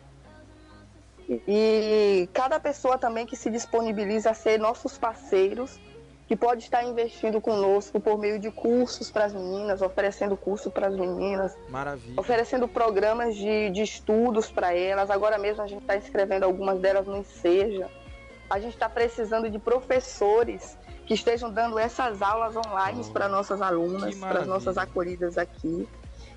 E 1.29 2.29
cada 2.33 2.61
pessoa 2.61 2.99
também 2.99 3.27
que 3.27 3.37
se 3.37 3.51
disponibiliza 3.51 4.31
a 4.31 4.35
ser 4.35 4.59
nossos 4.59 4.99
parceiros, 4.99 5.81
que 6.29 6.37
pode 6.37 6.63
estar 6.63 6.83
investindo 6.85 7.41
conosco 7.41 8.01
por 8.01 8.19
meio 8.19 8.39
de 8.39 8.51
cursos 8.51 9.11
para 9.11 9.27
as 9.27 9.35
meninas, 9.35 9.83
oferecendo 9.83 10.37
curso 10.37 10.71
para 10.71 10.87
as 10.87 10.95
meninas, 10.95 11.55
Maravilha. 11.69 12.15
oferecendo 12.19 12.67
programas 12.69 13.37
de, 13.37 13.71
de 13.71 13.83
estudos 13.83 14.51
para 14.51 14.75
elas. 14.75 15.11
Agora 15.11 15.37
mesmo 15.37 15.63
a 15.63 15.67
gente 15.67 15.83
está 15.83 15.97
inscrevendo 15.97 16.45
algumas 16.45 16.79
delas 16.81 17.07
no 17.07 17.17
Enseja. 17.17 17.89
A 18.49 18.59
gente 18.59 18.75
está 18.75 18.89
precisando 18.89 19.51
de 19.51 19.59
professores 19.59 20.79
que 21.07 21.15
estejam 21.15 21.53
dando 21.53 21.79
essas 21.79 22.23
aulas 22.23 22.55
online 22.57 23.03
Oh, 23.05 23.13
para 23.13 23.29
nossas 23.29 23.61
alunas, 23.61 24.15
para 24.15 24.41
as 24.41 24.47
nossas 24.47 24.79
acolhidas 24.79 25.37
aqui. 25.37 25.89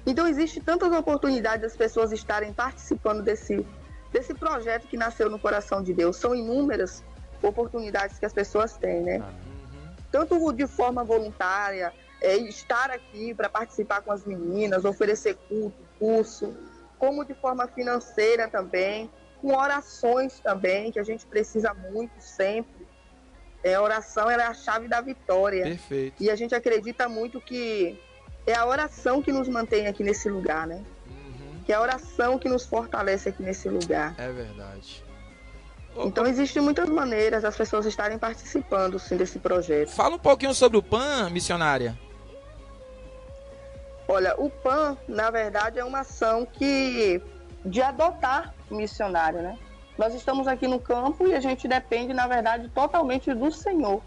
Então 0.06 0.28
existe 0.28 0.60
tantas 0.60 0.92
oportunidades 0.92 1.62
das 1.62 1.76
pessoas 1.76 2.12
estarem 2.12 2.54
participando 2.54 3.22
desse 3.22 3.66
desse 4.12 4.34
projeto 4.34 4.88
que 4.88 4.96
nasceu 4.96 5.30
no 5.30 5.38
coração 5.38 5.84
de 5.84 5.94
Deus. 5.94 6.16
São 6.16 6.34
inúmeras 6.34 7.04
oportunidades 7.42 8.18
que 8.18 8.26
as 8.26 8.32
pessoas 8.32 8.78
têm, 8.78 9.02
né? 9.02 9.18
Uhum. 9.18 9.94
Tanto 10.10 10.54
de 10.54 10.66
forma 10.66 11.04
voluntária, 11.04 11.92
é, 12.22 12.38
estar 12.38 12.92
aqui 12.92 13.34
para 13.34 13.50
participar 13.50 14.02
com 14.02 14.12
as 14.12 14.26
meninas, 14.26 14.86
oferecer 14.86 15.36
culto, 15.50 15.78
curso, 16.00 16.56
como 16.98 17.26
de 17.26 17.34
forma 17.34 17.68
financeira 17.68 18.48
também, 18.48 19.12
com 19.42 19.54
orações 19.56 20.40
também, 20.40 20.92
que 20.92 21.00
a 21.00 21.04
gente 21.04 21.26
precisa 21.26 21.74
muito 21.74 22.20
sempre. 22.20 22.75
É, 23.66 23.74
a 23.74 23.82
oração 23.82 24.30
ela 24.30 24.44
é 24.44 24.46
a 24.46 24.54
chave 24.54 24.88
da 24.88 25.02
vitória. 25.02 25.64
Perfeito. 25.64 26.22
E 26.22 26.30
a 26.30 26.36
gente 26.36 26.54
acredita 26.54 27.10
muito 27.10 27.42
que 27.42 28.00
é 28.46 28.54
a 28.54 28.64
oração 28.64 29.24
que 29.24 29.32
nos 29.32 29.50
mantém 29.50 29.88
aqui 29.88 30.04
nesse 30.04 30.30
lugar, 30.30 30.68
né? 30.68 30.84
Uhum. 31.08 31.64
Que 31.66 31.74
é 31.74 31.76
a 31.76 31.82
oração 31.82 32.38
que 32.38 32.48
nos 32.48 32.64
fortalece 32.64 33.28
aqui 33.28 33.42
nesse 33.42 33.68
lugar. 33.68 34.14
É 34.20 34.32
verdade. 34.32 35.04
Então 35.98 36.28
existem 36.28 36.62
muitas 36.62 36.88
maneiras 36.88 37.42
das 37.42 37.58
pessoas 37.58 37.88
estarem 37.88 38.20
participando 38.20 39.00
sim 39.00 39.18
desse 39.18 39.40
projeto. 39.40 39.90
Fala 39.90 40.14
um 40.14 40.20
pouquinho 40.20 40.54
sobre 40.54 40.78
o 40.78 40.84
PAN, 40.84 41.32
missionária. 41.32 41.98
Olha, 44.08 44.40
o 44.40 44.48
PAN, 44.48 44.96
na 45.08 45.32
verdade, 45.32 45.80
é 45.80 45.84
uma 45.84 46.02
ação 46.02 46.46
que 46.46 47.20
de 47.66 47.82
adotar 47.82 48.54
missionário, 48.70 49.42
né? 49.42 49.58
Nós 49.98 50.14
estamos 50.14 50.48
aqui 50.48 50.68
no 50.68 50.80
campo 50.80 51.28
e 51.28 51.34
a 51.34 51.40
gente 51.40 51.68
depende, 51.68 52.14
na 52.14 52.28
verdade, 52.28 52.68
totalmente 52.70 53.34
do 53.34 53.52
Senhor. 53.52 54.02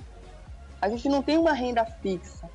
A 0.81 0.89
gente 0.89 1.09
não 1.09 1.23
tem 1.23 1.39
uma 1.39 1.53
renda 1.53 1.85
fixa. 1.85 2.49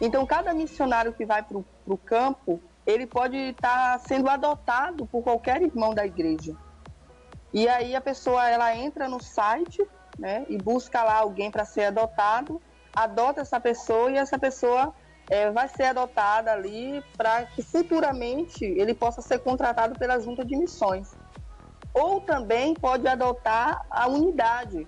Então, 0.00 0.24
cada 0.24 0.54
missionário 0.54 1.12
que 1.12 1.26
vai 1.26 1.42
para 1.42 1.58
o 1.58 1.98
campo, 1.98 2.60
ele 2.86 3.06
pode 3.06 3.36
estar 3.36 4.00
sendo 4.00 4.30
adotado 4.30 5.06
por 5.06 5.22
qualquer 5.22 5.60
irmão 5.60 5.94
da 5.94 6.06
igreja. 6.06 6.56
E 7.52 7.68
aí 7.68 7.94
a 7.94 8.00
pessoa 8.00 8.48
ela 8.48 8.74
entra 8.74 9.08
no 9.08 9.22
site, 9.22 9.86
né, 10.18 10.46
e 10.48 10.56
busca 10.56 11.02
lá 11.02 11.16
alguém 11.18 11.50
para 11.50 11.64
ser 11.64 11.84
adotado, 11.84 12.60
adota 12.94 13.40
essa 13.42 13.60
pessoa 13.60 14.10
e 14.10 14.16
essa 14.16 14.38
pessoa 14.38 14.94
é, 15.28 15.50
vai 15.50 15.68
ser 15.68 15.84
adotada 15.84 16.52
ali 16.52 17.02
para 17.16 17.44
que 17.46 17.62
futuramente 17.62 18.64
ele 18.64 18.94
possa 18.94 19.20
ser 19.22 19.38
contratado 19.40 19.98
pela 19.98 20.18
junta 20.18 20.44
de 20.44 20.56
missões. 20.56 21.10
Ou 21.94 22.20
também 22.20 22.74
pode 22.74 23.06
adotar 23.08 23.80
a 23.90 24.08
unidade. 24.08 24.86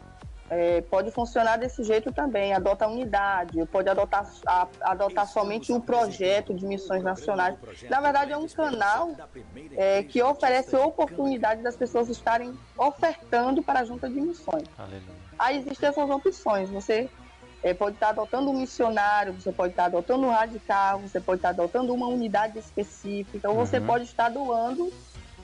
É, 0.50 0.82
pode 0.82 1.10
funcionar 1.12 1.56
desse 1.56 1.82
jeito 1.82 2.12
também, 2.12 2.52
adota 2.52 2.84
a 2.84 2.88
unidade, 2.88 3.64
pode 3.72 3.88
adotar, 3.88 4.22
a- 4.46 4.68
adotar 4.82 5.26
somente 5.26 5.72
o 5.72 5.80
projeto 5.80 6.52
de 6.54 6.66
missões 6.66 7.02
nacionais. 7.02 7.56
Na 7.88 8.00
verdade, 8.02 8.32
é 8.32 8.36
um 8.36 8.46
canal 8.46 9.16
é, 9.78 10.02
que 10.02 10.22
oferece 10.22 10.76
oportunidade 10.76 11.62
das 11.62 11.74
pessoas 11.74 12.10
estarem 12.10 12.52
ofertando 12.76 13.62
para 13.62 13.80
a 13.80 13.84
junta 13.84 14.10
de 14.10 14.20
missões. 14.20 14.64
Aí 15.38 15.56
existem 15.56 15.88
essas 15.88 16.10
opções. 16.10 16.68
Você 16.70 17.08
eh, 17.62 17.72
pode 17.72 17.94
estar 17.94 18.10
adotando 18.10 18.50
um 18.50 18.54
missionário, 18.58 19.32
você 19.40 19.52
pode 19.52 19.70
estar 19.72 19.86
adotando 19.86 20.26
um 20.26 20.30
radical, 20.30 21.00
você 21.00 21.18
pode 21.20 21.38
estar 21.38 21.50
adotando 21.50 21.94
uma 21.94 22.08
unidade 22.08 22.58
específica. 22.58 23.38
Então 23.38 23.54
você 23.54 23.78
Uhum. 23.78 23.86
pode 23.86 24.04
estar 24.04 24.28
doando 24.28 24.90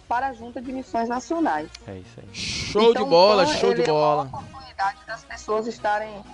para 0.09 0.29
a 0.29 0.33
junta 0.33 0.61
de 0.61 0.73
missões 0.73 1.09
nacionais. 1.09 1.69
É 1.87 1.99
isso 1.99 2.19
aí. 2.19 2.35
Show 2.35 2.91
Então, 2.91 3.05
de 3.05 3.11
bola, 3.11 3.43
o 3.43 3.47
PAN, 3.47 3.55
show 3.55 3.75
de 3.75 3.83
bola. 3.83 4.23
É 4.25 4.29
uma 4.29 4.38
oportunidade 4.41 4.99
das 5.07 5.25
pessoas 5.25 5.67
estarem 5.67 6.25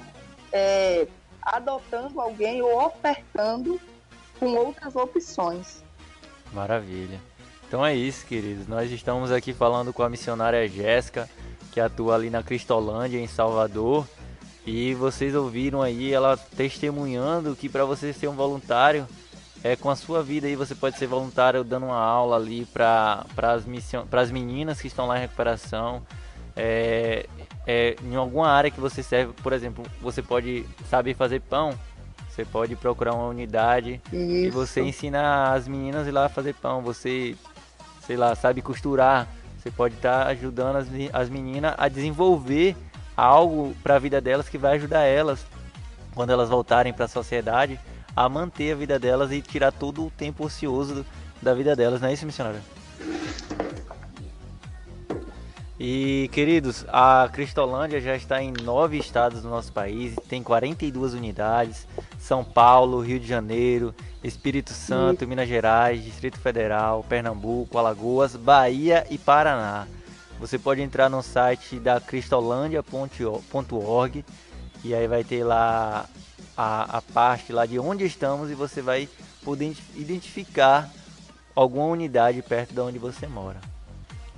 eh, 0.53 1.09
adotando 1.43 2.21
alguém 2.21 2.63
ou 2.63 2.87
ofertando 2.87 3.81
com 4.39 4.55
outras 4.55 4.95
opções. 4.95 5.83
Maravilha. 6.53 7.21
Então 7.67 7.85
é 7.85 7.95
isso, 7.95 8.25
queridos. 8.27 8.69
Nós 8.69 8.91
estamos 8.93 9.33
aqui 9.33 9.53
falando 9.53 9.93
com 9.93 10.03
a 10.03 10.09
missionária 10.09 10.69
Jéssica, 10.69 11.29
que 11.73 11.81
atua 11.81 12.15
ali 12.15 12.31
na 12.31 12.43
Cristolândia, 12.43 13.19
em 13.19 13.27
Salvador. 13.27 14.07
E 14.65 14.95
vocês 14.95 15.35
ouviram 15.35 15.83
aí 15.83 16.13
ela 16.13 16.37
testemunhando 16.37 17.57
que 17.57 17.69
para 17.69 17.85
você 17.85 18.13
ser 18.13 18.29
um 18.29 18.35
voluntário, 18.35 19.07
é 19.65 19.75
com 19.75 19.89
a 19.89 19.97
sua 19.97 20.23
vida 20.23 20.47
aí 20.47 20.55
você 20.55 20.75
pode 20.75 20.99
ser 20.99 21.07
voluntário 21.07 21.65
dando 21.65 21.87
uma 21.87 21.99
aula 21.99 22.37
ali 22.37 22.67
para 22.67 23.25
as 23.39 23.65
mission... 23.65 24.05
as 24.13 24.31
meninas 24.31 24.79
que 24.79 24.87
estão 24.87 25.07
lá 25.07 25.17
em 25.17 25.23
recuperação. 25.23 26.03
É, 26.55 27.27
é, 27.67 27.97
em 28.05 28.15
alguma 28.15 28.47
área 28.47 28.71
que 28.71 28.79
você 28.79 29.03
serve, 29.03 29.33
por 29.43 29.55
exemplo, 29.55 29.83
você 30.03 30.23
pode 30.23 30.67
saber 30.91 31.15
fazer 31.15 31.41
pão, 31.41 31.77
você 32.29 32.45
pode 32.45 32.77
procurar 32.77 33.15
uma 33.15 33.27
unidade 33.27 34.03
e 34.13 34.47
Isso. 34.47 34.53
você 34.53 34.83
ensina 34.83 35.55
as 35.55 35.67
meninas 35.67 36.05
a 36.05 36.11
ir 36.11 36.13
lá 36.13 36.29
fazer 36.29 36.55
pão. 36.55 36.83
Você, 36.83 37.35
sei 38.07 38.19
lá, 38.19 38.35
sabe 38.35 38.61
costurar. 38.61 39.27
Você 39.59 39.71
pode 39.71 39.95
estar 39.95 40.27
ajudando 40.27 40.77
as, 40.77 40.89
as 41.11 41.31
meninas 41.31 41.75
a 41.79 41.89
desenvolver 41.89 42.77
algo 43.17 43.75
para 43.83 43.97
a 43.97 43.99
vida 43.99 44.21
delas 44.21 44.47
que 44.47 44.59
vai 44.59 44.75
ajudar 44.75 45.05
elas 45.05 45.47
quando 46.15 46.31
elas 46.31 46.51
voltarem 46.51 46.93
para 46.93 47.07
a 47.07 47.09
sociedade 47.09 47.81
a 48.15 48.29
manter 48.29 48.73
a 48.73 48.77
vida 48.77 48.99
delas 48.99 49.33
e 49.33 49.41
tirar 49.41 49.73
todo 49.73 50.05
o 50.07 50.11
tempo 50.11 50.45
ocioso 50.45 50.97
do- 50.97 51.07
da 51.43 51.55
vida 51.55 51.75
delas, 51.77 52.01
não 52.01 52.09
é 52.09 52.13
isso, 52.13 52.27
missionário? 52.27 52.61
E 55.79 56.29
queridos, 56.33 56.85
a 56.89 57.29
Cristolândia 57.33 58.01
já 58.01 58.15
está 58.15 58.41
em 58.41 58.53
nove 58.63 58.97
estados 58.97 59.43
do 59.43 59.49
nosso 59.49 59.73
país, 59.73 60.15
tem 60.29 60.41
42 60.43 61.15
unidades: 61.15 61.87
São 62.19 62.45
Paulo, 62.45 63.01
Rio 63.01 63.19
de 63.19 63.27
Janeiro, 63.27 63.93
Espírito 64.23 64.73
Santo, 64.73 65.27
Minas 65.27 65.49
Gerais, 65.49 66.05
Distrito 66.05 66.39
Federal, 66.39 67.05
Pernambuco, 67.09 67.77
Alagoas, 67.77 68.37
Bahia 68.37 69.05
e 69.11 69.19
Paraná. 69.19 69.89
Você 70.39 70.57
pode 70.59 70.81
entrar 70.81 71.11
no 71.11 71.23
site 71.23 71.81
da 71.81 72.01
cristolândia.org 72.01 74.25
e 74.85 74.95
aí 74.95 75.09
vai 75.09 75.25
ter 75.25 75.43
lá 75.43 76.07
a, 76.57 76.99
a 76.99 77.03
parte 77.03 77.53
lá 77.53 77.67
de 77.67 77.79
onde 77.79 78.05
estamos 78.05 78.51
e 78.51 78.55
você 78.55 78.81
vai 78.81 79.09
poder 79.43 79.77
identificar 79.95 80.91
alguma 81.55 81.87
unidade 81.87 82.43
perto 82.43 82.75
de 82.75 82.81
onde 82.81 82.99
você 82.99 83.27
mora. 83.27 83.74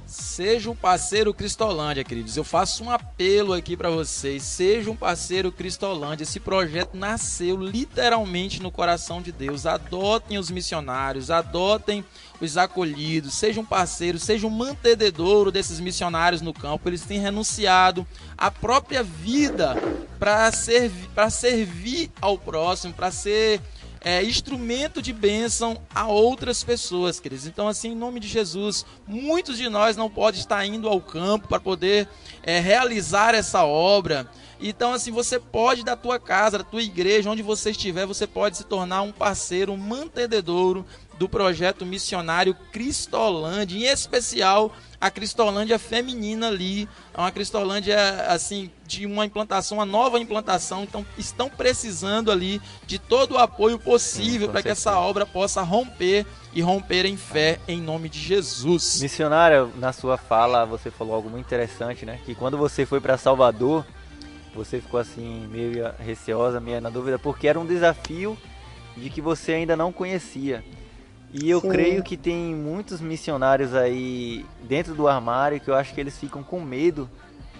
Seja 0.06 0.70
um 0.70 0.76
parceiro 0.76 1.34
Cristolândia, 1.34 2.04
queridos. 2.04 2.36
Eu 2.36 2.44
faço 2.44 2.84
um 2.84 2.90
apelo 2.92 3.52
aqui 3.52 3.76
para 3.76 3.90
vocês. 3.90 4.44
Seja 4.44 4.88
um 4.88 4.94
parceiro 4.94 5.50
Cristolândia. 5.50 6.22
Esse 6.22 6.38
projeto 6.38 6.96
nasceu 6.96 7.56
literalmente 7.56 8.62
no 8.62 8.70
coração 8.70 9.20
de 9.20 9.32
Deus. 9.32 9.66
Adotem 9.66 10.38
os 10.38 10.48
missionários, 10.48 11.28
adotem 11.28 12.04
os 12.40 12.56
acolhidos, 12.56 13.34
sejam 13.34 13.64
parceiros, 13.64 14.22
sejam 14.22 14.48
mantededouro 14.48 15.50
desses 15.50 15.80
missionários 15.80 16.40
no 16.40 16.54
campo. 16.54 16.88
Eles 16.88 17.02
têm 17.02 17.18
renunciado 17.18 18.06
à 18.38 18.48
própria 18.48 19.02
vida 19.02 19.74
para 20.20 20.52
servir, 20.52 21.08
servir 21.30 22.12
ao 22.20 22.38
próximo, 22.38 22.94
para 22.94 23.10
ser 23.10 23.60
é, 24.06 24.22
instrumento 24.22 25.02
de 25.02 25.12
bênção 25.12 25.76
a 25.92 26.06
outras 26.06 26.62
pessoas, 26.62 27.18
queridos. 27.18 27.44
Então, 27.44 27.66
assim, 27.66 27.90
em 27.90 27.96
nome 27.96 28.20
de 28.20 28.28
Jesus, 28.28 28.86
muitos 29.04 29.58
de 29.58 29.68
nós 29.68 29.96
não 29.96 30.08
podem 30.08 30.38
estar 30.38 30.64
indo 30.64 30.88
ao 30.88 31.00
campo 31.00 31.48
para 31.48 31.58
poder 31.58 32.08
é, 32.44 32.60
realizar 32.60 33.34
essa 33.34 33.64
obra. 33.64 34.30
Então, 34.60 34.92
assim, 34.92 35.10
você 35.10 35.40
pode 35.40 35.84
da 35.84 35.96
tua 35.96 36.20
casa, 36.20 36.58
da 36.58 36.62
tua 36.62 36.84
igreja, 36.84 37.28
onde 37.28 37.42
você 37.42 37.72
estiver, 37.72 38.06
você 38.06 38.28
pode 38.28 38.58
se 38.58 38.62
tornar 38.62 39.02
um 39.02 39.10
parceiro, 39.10 39.72
um 39.72 39.76
mantededouro 39.76 40.86
do 41.18 41.28
projeto 41.28 41.84
missionário 41.84 42.54
Cristolândia, 42.70 43.76
em 43.76 43.90
especial 43.92 44.72
a 45.00 45.10
Cristolândia 45.10 45.78
feminina 45.78 46.48
ali, 46.48 46.88
é 47.12 47.20
uma 47.20 47.30
Cristolândia 47.30 47.96
assim 48.28 48.70
de 48.86 49.04
uma 49.04 49.26
implantação, 49.26 49.78
uma 49.78 49.84
nova 49.84 50.18
implantação, 50.18 50.82
então 50.84 51.04
estão 51.18 51.48
precisando 51.48 52.30
ali 52.30 52.60
de 52.86 52.98
todo 52.98 53.32
o 53.32 53.38
apoio 53.38 53.78
possível 53.78 54.48
para 54.48 54.62
que 54.62 54.68
essa 54.68 54.98
obra 54.98 55.26
possa 55.26 55.62
romper 55.62 56.24
e 56.52 56.62
romper 56.62 57.04
em 57.04 57.16
fé 57.16 57.58
em 57.68 57.80
nome 57.80 58.08
de 58.08 58.18
Jesus. 58.18 59.00
Missionária, 59.00 59.68
na 59.76 59.92
sua 59.92 60.16
fala 60.16 60.64
você 60.64 60.90
falou 60.90 61.14
algo 61.14 61.28
muito 61.28 61.46
interessante, 61.46 62.06
né? 62.06 62.20
Que 62.24 62.34
quando 62.34 62.56
você 62.56 62.86
foi 62.86 63.00
para 63.00 63.18
Salvador, 63.18 63.84
você 64.54 64.80
ficou 64.80 64.98
assim 64.98 65.46
meio 65.50 65.92
receosa, 65.98 66.60
meio 66.60 66.80
na 66.80 66.88
dúvida, 66.88 67.18
porque 67.18 67.46
era 67.46 67.60
um 67.60 67.66
desafio 67.66 68.38
de 68.96 69.10
que 69.10 69.20
você 69.20 69.52
ainda 69.52 69.76
não 69.76 69.92
conhecia. 69.92 70.64
E 71.38 71.50
eu 71.50 71.60
Sim. 71.60 71.68
creio 71.68 72.02
que 72.02 72.16
tem 72.16 72.54
muitos 72.54 72.98
missionários 72.98 73.74
aí 73.74 74.46
dentro 74.62 74.94
do 74.94 75.06
armário 75.06 75.60
que 75.60 75.68
eu 75.68 75.74
acho 75.74 75.92
que 75.92 76.00
eles 76.00 76.18
ficam 76.18 76.42
com 76.42 76.60
medo 76.60 77.10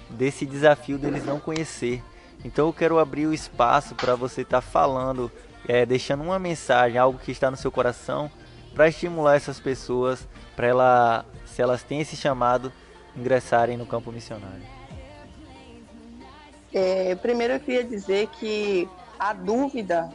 desse 0.09 0.47
desafio 0.47 0.97
deles 0.97 1.27
não 1.27 1.39
conhecer. 1.39 2.03
Então 2.43 2.67
eu 2.67 2.73
quero 2.73 2.99
abrir 2.99 3.27
o 3.27 3.35
espaço 3.35 3.95
para 3.95 4.15
você 4.15 4.41
estar 4.41 4.63
tá 4.63 4.67
falando, 4.67 5.31
é, 5.69 5.85
deixando 5.85 6.23
uma 6.23 6.39
mensagem, 6.39 6.97
algo 6.97 7.19
que 7.19 7.31
está 7.31 7.51
no 7.51 7.57
seu 7.57 7.71
coração, 7.71 8.31
para 8.75 8.89
estimular 8.89 9.37
essas 9.37 9.61
pessoas, 9.61 10.27
para 10.55 10.69
ela, 10.69 11.27
se 11.45 11.61
elas 11.61 11.83
têm 11.83 12.01
esse 12.01 12.17
chamado, 12.17 12.73
ingressarem 13.15 13.77
no 13.77 13.85
campo 13.85 14.11
missionário. 14.11 14.63
É, 16.73 17.15
primeiro 17.17 17.55
eu 17.55 17.61
queria 17.61 17.85
dizer 17.85 18.29
que 18.39 18.89
a 19.19 19.35
dúvida 19.35 20.11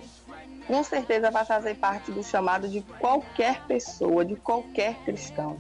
com 0.72 0.86
certeza 0.86 1.30
vai 1.30 1.44
fazer 1.44 1.76
parte 1.76 2.14
do 2.14 2.24
chamado 2.24 2.70
de 2.70 2.82
qualquer 2.98 3.62
pessoa, 3.68 4.24
de 4.24 4.38
qualquer 4.38 4.96
cristão. 5.04 5.58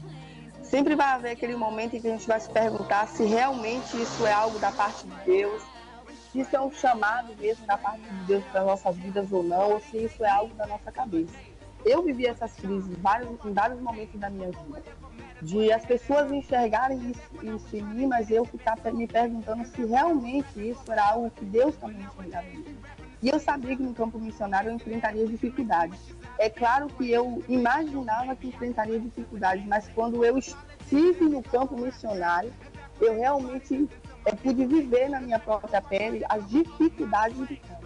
Sempre 0.63 0.95
vai 0.95 1.07
haver 1.07 1.31
aquele 1.31 1.57
momento 1.57 1.97
em 1.97 2.01
que 2.01 2.07
a 2.07 2.11
gente 2.11 2.25
vai 2.25 2.39
se 2.39 2.49
perguntar 2.49 3.09
se 3.09 3.25
realmente 3.25 4.01
isso 4.01 4.25
é 4.25 4.31
algo 4.31 4.57
da 4.57 4.71
parte 4.71 5.05
de 5.05 5.15
Deus, 5.25 5.61
se 6.31 6.39
isso 6.39 6.55
é 6.55 6.61
um 6.61 6.71
chamado 6.71 7.35
mesmo 7.37 7.67
da 7.67 7.77
parte 7.77 8.03
de 8.03 8.23
Deus 8.23 8.41
para 8.53 8.63
nossas 8.63 8.95
vidas 8.95 9.29
ou 9.33 9.43
não, 9.43 9.73
ou 9.73 9.81
se 9.81 9.97
isso 9.97 10.23
é 10.23 10.29
algo 10.29 10.55
da 10.55 10.65
nossa 10.65 10.89
cabeça. 10.93 11.35
Eu 11.83 12.03
vivi 12.03 12.25
essas 12.25 12.53
crises 12.53 12.89
em 12.89 13.01
vários, 13.01 13.29
em 13.43 13.51
vários 13.51 13.81
momentos 13.81 14.17
da 14.17 14.29
minha 14.29 14.49
vida. 14.49 14.81
De 15.41 15.73
as 15.73 15.85
pessoas 15.85 16.31
enxergarem 16.31 17.11
isso, 17.11 17.75
em 17.75 17.81
mim, 17.81 18.07
mas 18.07 18.31
eu 18.31 18.45
ficar 18.45 18.77
me 18.93 19.07
perguntando 19.07 19.65
se 19.65 19.83
realmente 19.83 20.69
isso 20.69 20.89
era 20.89 21.03
algo 21.03 21.29
que 21.31 21.43
Deus 21.43 21.75
também 21.75 22.01
enxergava 22.01 22.47
em 22.47 22.59
mim. 22.59 22.77
E 23.21 23.29
eu 23.29 23.39
sabia 23.39 23.75
que 23.75 23.83
no 23.83 23.93
campo 23.93 24.17
missionário 24.17 24.71
eu 24.71 24.75
enfrentaria 24.75 25.27
dificuldades. 25.27 25.99
É 26.39 26.49
claro 26.49 26.87
que 26.87 27.11
eu 27.11 27.43
imaginava 27.47 28.35
que 28.35 28.47
enfrentaria 28.47 28.99
dificuldades, 28.99 29.65
mas 29.67 29.87
quando 29.89 30.25
eu 30.25 30.37
estive 30.37 31.25
no 31.25 31.43
campo 31.43 31.79
missionário, 31.79 32.51
eu 32.99 33.13
realmente 33.13 33.87
é, 34.25 34.31
pude 34.33 34.65
viver 34.65 35.09
na 35.09 35.21
minha 35.21 35.37
própria 35.37 35.81
pele 35.81 36.23
as 36.29 36.47
dificuldades 36.49 37.37
do 37.37 37.47
campo. 37.47 37.81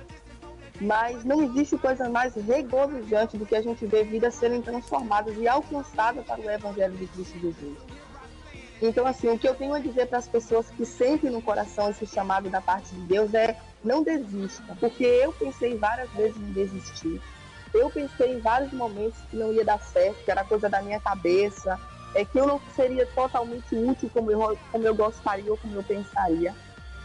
Mas 0.79 1.23
não 1.23 1.41
existe 1.41 1.77
coisa 1.77 2.09
mais 2.09 2.35
regozijante 2.35 3.37
do 3.37 3.45
que 3.45 3.55
a 3.55 3.61
gente 3.61 3.85
ver 3.85 4.05
vidas 4.05 4.35
serem 4.35 4.61
transformadas 4.61 5.37
e 5.37 5.47
alcançadas 5.47 6.25
para 6.25 6.39
o 6.39 6.49
Evangelho 6.49 6.95
de 6.95 7.07
Cristo 7.07 7.39
Jesus. 7.39 7.77
Então, 8.81 9.07
assim, 9.07 9.29
o 9.29 9.39
que 9.39 9.47
eu 9.47 9.55
tenho 9.55 9.73
a 9.73 9.79
dizer 9.79 10.07
para 10.07 10.17
as 10.17 10.27
pessoas 10.27 10.69
que 10.69 10.85
sentem 10.85 11.29
no 11.29 11.41
coração 11.41 11.89
esse 11.89 12.05
chamado 12.05 12.49
da 12.49 12.59
parte 12.59 12.93
de 12.93 13.01
Deus 13.01 13.33
é 13.33 13.57
não 13.85 14.03
desista, 14.03 14.75
porque 14.79 15.05
eu 15.05 15.31
pensei 15.31 15.77
várias 15.77 16.09
vezes 16.11 16.35
em 16.37 16.51
desistir. 16.51 17.21
Eu 17.73 17.89
pensei 17.89 18.33
em 18.33 18.39
vários 18.39 18.71
momentos 18.73 19.19
que 19.29 19.37
não 19.37 19.53
ia 19.53 19.63
dar 19.63 19.79
certo, 19.79 20.23
que 20.23 20.31
era 20.31 20.43
coisa 20.43 20.67
da 20.67 20.81
minha 20.81 20.99
cabeça, 20.99 21.79
é 22.15 22.25
que 22.25 22.39
eu 22.39 22.47
não 22.47 22.59
seria 22.75 23.05
totalmente 23.07 23.75
útil 23.75 24.09
como 24.11 24.31
eu, 24.31 24.57
como 24.71 24.87
eu 24.87 24.95
gostaria 24.95 25.51
ou 25.51 25.57
como 25.57 25.75
eu 25.75 25.83
pensaria. 25.83 26.55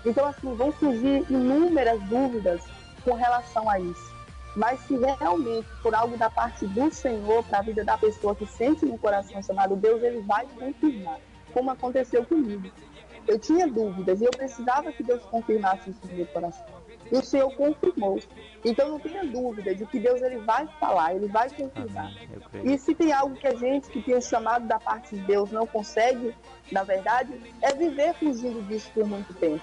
Então, 0.04 0.24
assim, 0.26 0.54
vão 0.54 0.72
surgir 0.72 1.26
inúmeras 1.28 2.00
dúvidas 2.04 2.62
com 3.04 3.14
relação 3.14 3.68
a 3.68 3.78
isso. 3.78 4.10
Mas 4.56 4.80
se 4.80 4.96
realmente 4.96 5.68
for 5.82 5.94
algo 5.94 6.16
da 6.16 6.30
parte 6.30 6.66
do 6.66 6.90
Senhor 6.90 7.44
para 7.44 7.58
a 7.58 7.62
vida 7.62 7.84
da 7.84 7.98
pessoa 7.98 8.34
que 8.34 8.46
sente 8.46 8.86
no 8.86 8.98
coração 8.98 9.42
chamado 9.42 9.76
Deus, 9.76 10.02
ele 10.02 10.20
vai 10.22 10.46
confirmar, 10.46 11.18
como 11.52 11.70
aconteceu 11.70 12.24
comigo. 12.24 12.70
Eu 13.30 13.38
tinha 13.38 13.64
dúvidas 13.68 14.20
e 14.20 14.24
eu 14.24 14.30
precisava 14.32 14.90
que 14.90 15.04
Deus 15.04 15.22
confirmasse 15.26 15.90
isso 15.90 16.00
no 16.04 16.14
meu 16.14 16.26
coração. 16.26 16.66
E 17.12 17.16
o 17.16 17.22
Senhor 17.22 17.48
confirmou. 17.54 18.18
Então 18.64 18.88
não 18.88 18.98
tenha 18.98 19.24
dúvida 19.24 19.72
de 19.72 19.86
que 19.86 20.00
Deus 20.00 20.20
ele 20.20 20.38
vai 20.38 20.66
falar, 20.80 21.14
ele 21.14 21.28
vai 21.28 21.48
confirmar. 21.48 22.12
E 22.64 22.76
se 22.76 22.92
tem 22.92 23.12
algo 23.12 23.36
que 23.36 23.46
a 23.46 23.54
gente 23.54 23.88
que 23.88 24.02
tem 24.02 24.20
chamado 24.20 24.66
da 24.66 24.80
parte 24.80 25.14
de 25.14 25.22
Deus 25.22 25.52
não 25.52 25.64
consegue, 25.64 26.34
na 26.72 26.82
verdade, 26.82 27.40
é 27.62 27.72
viver 27.72 28.14
fugindo 28.14 28.66
disso 28.66 28.90
por 28.92 29.06
muito 29.06 29.32
tempo. 29.34 29.62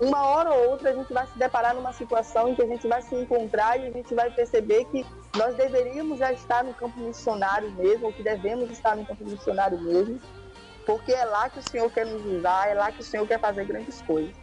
Uma 0.00 0.24
hora 0.28 0.54
ou 0.54 0.70
outra 0.70 0.90
a 0.90 0.94
gente 0.94 1.12
vai 1.12 1.26
se 1.26 1.36
deparar 1.36 1.74
numa 1.74 1.92
situação 1.92 2.50
em 2.50 2.54
que 2.54 2.62
a 2.62 2.66
gente 2.66 2.86
vai 2.86 3.02
se 3.02 3.16
encontrar 3.16 3.76
e 3.76 3.88
a 3.88 3.90
gente 3.90 4.14
vai 4.14 4.30
perceber 4.30 4.84
que 4.84 5.04
nós 5.36 5.56
deveríamos 5.56 6.20
já 6.20 6.32
estar 6.32 6.62
no 6.62 6.72
campo 6.74 7.00
missionário 7.00 7.72
mesmo, 7.72 8.06
ou 8.06 8.12
que 8.12 8.22
devemos 8.22 8.70
estar 8.70 8.96
no 8.96 9.04
campo 9.04 9.24
missionário 9.24 9.80
mesmo 9.80 10.20
porque 10.86 11.12
é 11.12 11.24
lá 11.24 11.48
que 11.48 11.58
o 11.58 11.62
Senhor 11.62 11.90
quer 11.90 12.06
nos 12.06 12.24
usar, 12.24 12.68
é 12.68 12.74
lá 12.74 12.90
que 12.90 13.00
o 13.00 13.04
Senhor 13.04 13.26
quer 13.26 13.38
fazer 13.38 13.64
grandes 13.64 14.00
coisas. 14.02 14.34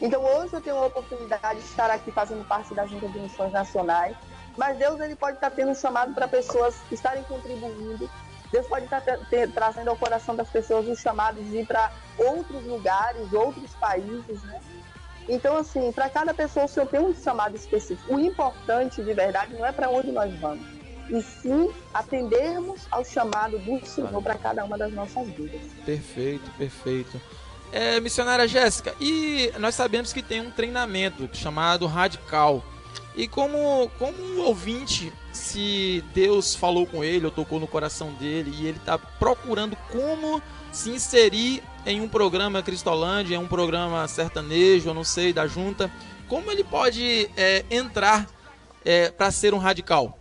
Então 0.00 0.22
hoje 0.24 0.54
eu 0.54 0.60
tenho 0.60 0.76
a 0.76 0.86
oportunidade 0.86 1.60
de 1.60 1.66
estar 1.66 1.90
aqui 1.90 2.12
fazendo 2.12 2.46
parte 2.46 2.72
da 2.74 2.86
Junta 2.86 3.08
de 3.08 3.18
Missões 3.18 3.52
Nacionais, 3.52 4.16
mas 4.56 4.78
Deus 4.78 5.00
ele 5.00 5.16
pode 5.16 5.36
estar 5.36 5.50
tendo 5.50 5.72
um 5.72 5.74
chamado 5.74 6.14
para 6.14 6.28
pessoas 6.28 6.76
estarem 6.90 7.22
contribuindo. 7.24 8.08
Deus 8.50 8.66
pode 8.66 8.84
estar 8.84 9.02
ter, 9.02 9.50
trazendo 9.52 9.90
ao 9.90 9.96
coração 9.96 10.34
das 10.34 10.48
pessoas 10.48 10.88
um 10.88 10.96
chamado 10.96 11.42
de 11.42 11.58
ir 11.58 11.66
para 11.66 11.92
outros 12.16 12.64
lugares, 12.64 13.32
outros 13.32 13.74
países, 13.74 14.42
né? 14.44 14.60
Então, 15.28 15.58
assim, 15.58 15.92
para 15.92 16.08
cada 16.08 16.32
pessoa 16.32 16.64
o 16.64 16.68
Senhor 16.68 16.86
tem 16.86 17.00
um 17.00 17.14
chamado 17.14 17.54
específico. 17.54 18.14
O 18.14 18.18
importante, 18.18 19.02
de 19.02 19.12
verdade, 19.12 19.52
não 19.52 19.66
é 19.66 19.72
para 19.72 19.90
onde 19.90 20.10
nós 20.10 20.32
vamos 20.40 20.77
e 21.08 21.22
sim 21.22 21.70
atendermos 21.92 22.82
ao 22.90 23.04
chamado 23.04 23.58
do 23.58 23.84
Senhor 23.86 24.22
para 24.22 24.34
cada 24.36 24.64
uma 24.64 24.76
das 24.76 24.92
nossas 24.92 25.26
vidas. 25.28 25.60
Perfeito, 25.84 26.50
perfeito. 26.56 27.20
É, 27.70 28.00
missionária 28.00 28.48
Jéssica, 28.48 28.94
e 28.98 29.52
nós 29.58 29.74
sabemos 29.74 30.12
que 30.12 30.22
tem 30.22 30.40
um 30.40 30.50
treinamento 30.50 31.28
chamado 31.34 31.86
Radical. 31.86 32.64
E 33.14 33.26
como, 33.26 33.90
como 33.98 34.16
um 34.16 34.40
ouvinte, 34.42 35.12
se 35.32 36.04
Deus 36.14 36.54
falou 36.54 36.86
com 36.86 37.02
ele 37.02 37.26
ou 37.26 37.32
tocou 37.32 37.58
no 37.58 37.66
coração 37.66 38.12
dele 38.14 38.54
e 38.56 38.66
ele 38.66 38.78
está 38.78 38.96
procurando 38.96 39.76
como 39.90 40.40
se 40.72 40.90
inserir 40.90 41.62
em 41.84 42.00
um 42.00 42.08
programa 42.08 42.62
Cristolândia, 42.62 43.34
em 43.34 43.38
um 43.38 43.48
programa 43.48 44.06
sertanejo, 44.06 44.88
eu 44.88 44.94
não 44.94 45.04
sei, 45.04 45.32
da 45.32 45.46
junta, 45.46 45.90
como 46.28 46.50
ele 46.50 46.62
pode 46.62 47.28
é, 47.36 47.64
entrar 47.70 48.26
é, 48.84 49.10
para 49.10 49.30
ser 49.30 49.52
um 49.52 49.58
radical? 49.58 50.17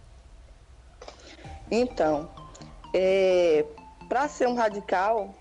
Então, 1.69 2.29
é, 2.93 3.65
para 4.07 4.27
ser 4.27 4.47
um 4.47 4.55
radical, 4.55 5.33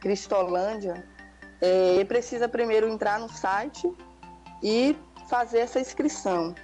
Cristolândia, 0.00 1.04
é, 1.60 2.04
precisa 2.04 2.48
primeiro 2.48 2.88
entrar 2.88 3.18
no 3.18 3.28
site 3.28 3.90
e 4.62 4.96
fazer 5.28 5.60
essa 5.60 5.80
inscrição. 5.80 6.54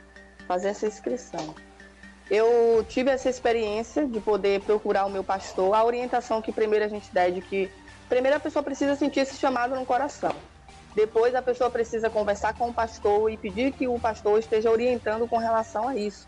Fazer 0.46 0.68
essa 0.68 0.86
inscrição. 0.86 1.54
Eu 2.30 2.84
tive 2.88 3.10
essa 3.10 3.28
experiência 3.28 4.06
de 4.06 4.20
poder 4.20 4.60
procurar 4.62 5.04
o 5.04 5.10
meu 5.10 5.24
pastor. 5.24 5.74
A 5.74 5.84
orientação 5.84 6.40
que 6.40 6.52
primeiro 6.52 6.84
a 6.84 6.88
gente 6.88 7.12
dá 7.12 7.28
é 7.28 7.30
de 7.30 7.40
que 7.40 7.70
primeiro 8.08 8.36
a 8.36 8.40
pessoa 8.40 8.62
precisa 8.62 8.94
sentir 8.94 9.20
esse 9.20 9.36
chamado 9.36 9.74
no 9.74 9.84
coração. 9.84 10.34
Depois 10.94 11.34
a 11.34 11.42
pessoa 11.42 11.70
precisa 11.70 12.10
conversar 12.10 12.54
com 12.54 12.68
o 12.68 12.74
pastor 12.74 13.30
e 13.30 13.36
pedir 13.36 13.72
que 13.72 13.86
o 13.86 13.98
pastor 13.98 14.38
esteja 14.38 14.70
orientando 14.70 15.26
com 15.28 15.38
relação 15.38 15.88
a 15.88 15.96
isso. 15.96 16.26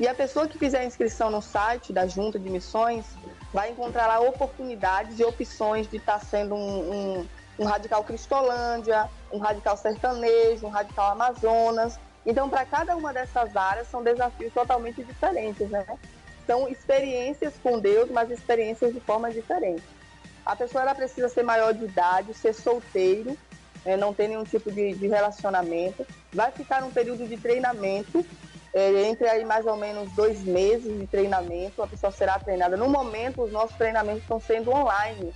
E 0.00 0.08
a 0.08 0.14
pessoa 0.14 0.48
que 0.48 0.58
fizer 0.58 0.78
a 0.78 0.84
inscrição 0.86 1.30
no 1.30 1.42
site 1.42 1.92
da 1.92 2.06
Junta 2.06 2.38
de 2.38 2.48
Missões 2.48 3.04
vai 3.52 3.70
encontrar 3.70 4.06
lá 4.06 4.18
oportunidades 4.18 5.20
e 5.20 5.24
opções 5.24 5.86
de 5.90 5.98
estar 5.98 6.18
sendo 6.20 6.54
um, 6.54 7.18
um, 7.18 7.28
um 7.58 7.64
radical 7.66 8.02
Cristolândia, 8.02 9.10
um 9.30 9.36
radical 9.36 9.76
sertanejo, 9.76 10.66
um 10.66 10.70
radical 10.70 11.12
Amazonas. 11.12 12.00
Então, 12.24 12.48
para 12.48 12.64
cada 12.64 12.96
uma 12.96 13.12
dessas 13.12 13.54
áreas, 13.54 13.88
são 13.88 14.02
desafios 14.02 14.54
totalmente 14.54 15.04
diferentes, 15.04 15.68
né? 15.68 15.84
São 16.46 16.66
experiências 16.66 17.52
com 17.62 17.78
Deus, 17.78 18.10
mas 18.10 18.30
experiências 18.30 18.94
de 18.94 19.00
forma 19.00 19.30
diferente. 19.30 19.84
A 20.46 20.56
pessoa 20.56 20.80
ela 20.80 20.94
precisa 20.94 21.28
ser 21.28 21.42
maior 21.42 21.74
de 21.74 21.84
idade, 21.84 22.32
ser 22.32 22.54
solteiro, 22.54 23.36
né? 23.84 23.98
não 23.98 24.14
ter 24.14 24.28
nenhum 24.28 24.44
tipo 24.44 24.72
de, 24.72 24.94
de 24.94 25.08
relacionamento. 25.08 26.06
Vai 26.32 26.50
ficar 26.52 26.82
um 26.84 26.90
período 26.90 27.28
de 27.28 27.36
treinamento 27.36 28.24
é, 28.72 29.02
entre 29.02 29.28
aí 29.28 29.44
mais 29.44 29.66
ou 29.66 29.76
menos 29.76 30.10
dois 30.12 30.42
meses 30.42 30.98
de 30.98 31.06
treinamento, 31.06 31.82
a 31.82 31.86
pessoa 31.86 32.12
será 32.12 32.38
treinada. 32.38 32.76
No 32.76 32.88
momento, 32.88 33.42
os 33.42 33.52
nossos 33.52 33.76
treinamentos 33.76 34.22
estão 34.22 34.40
sendo 34.40 34.70
online. 34.70 35.32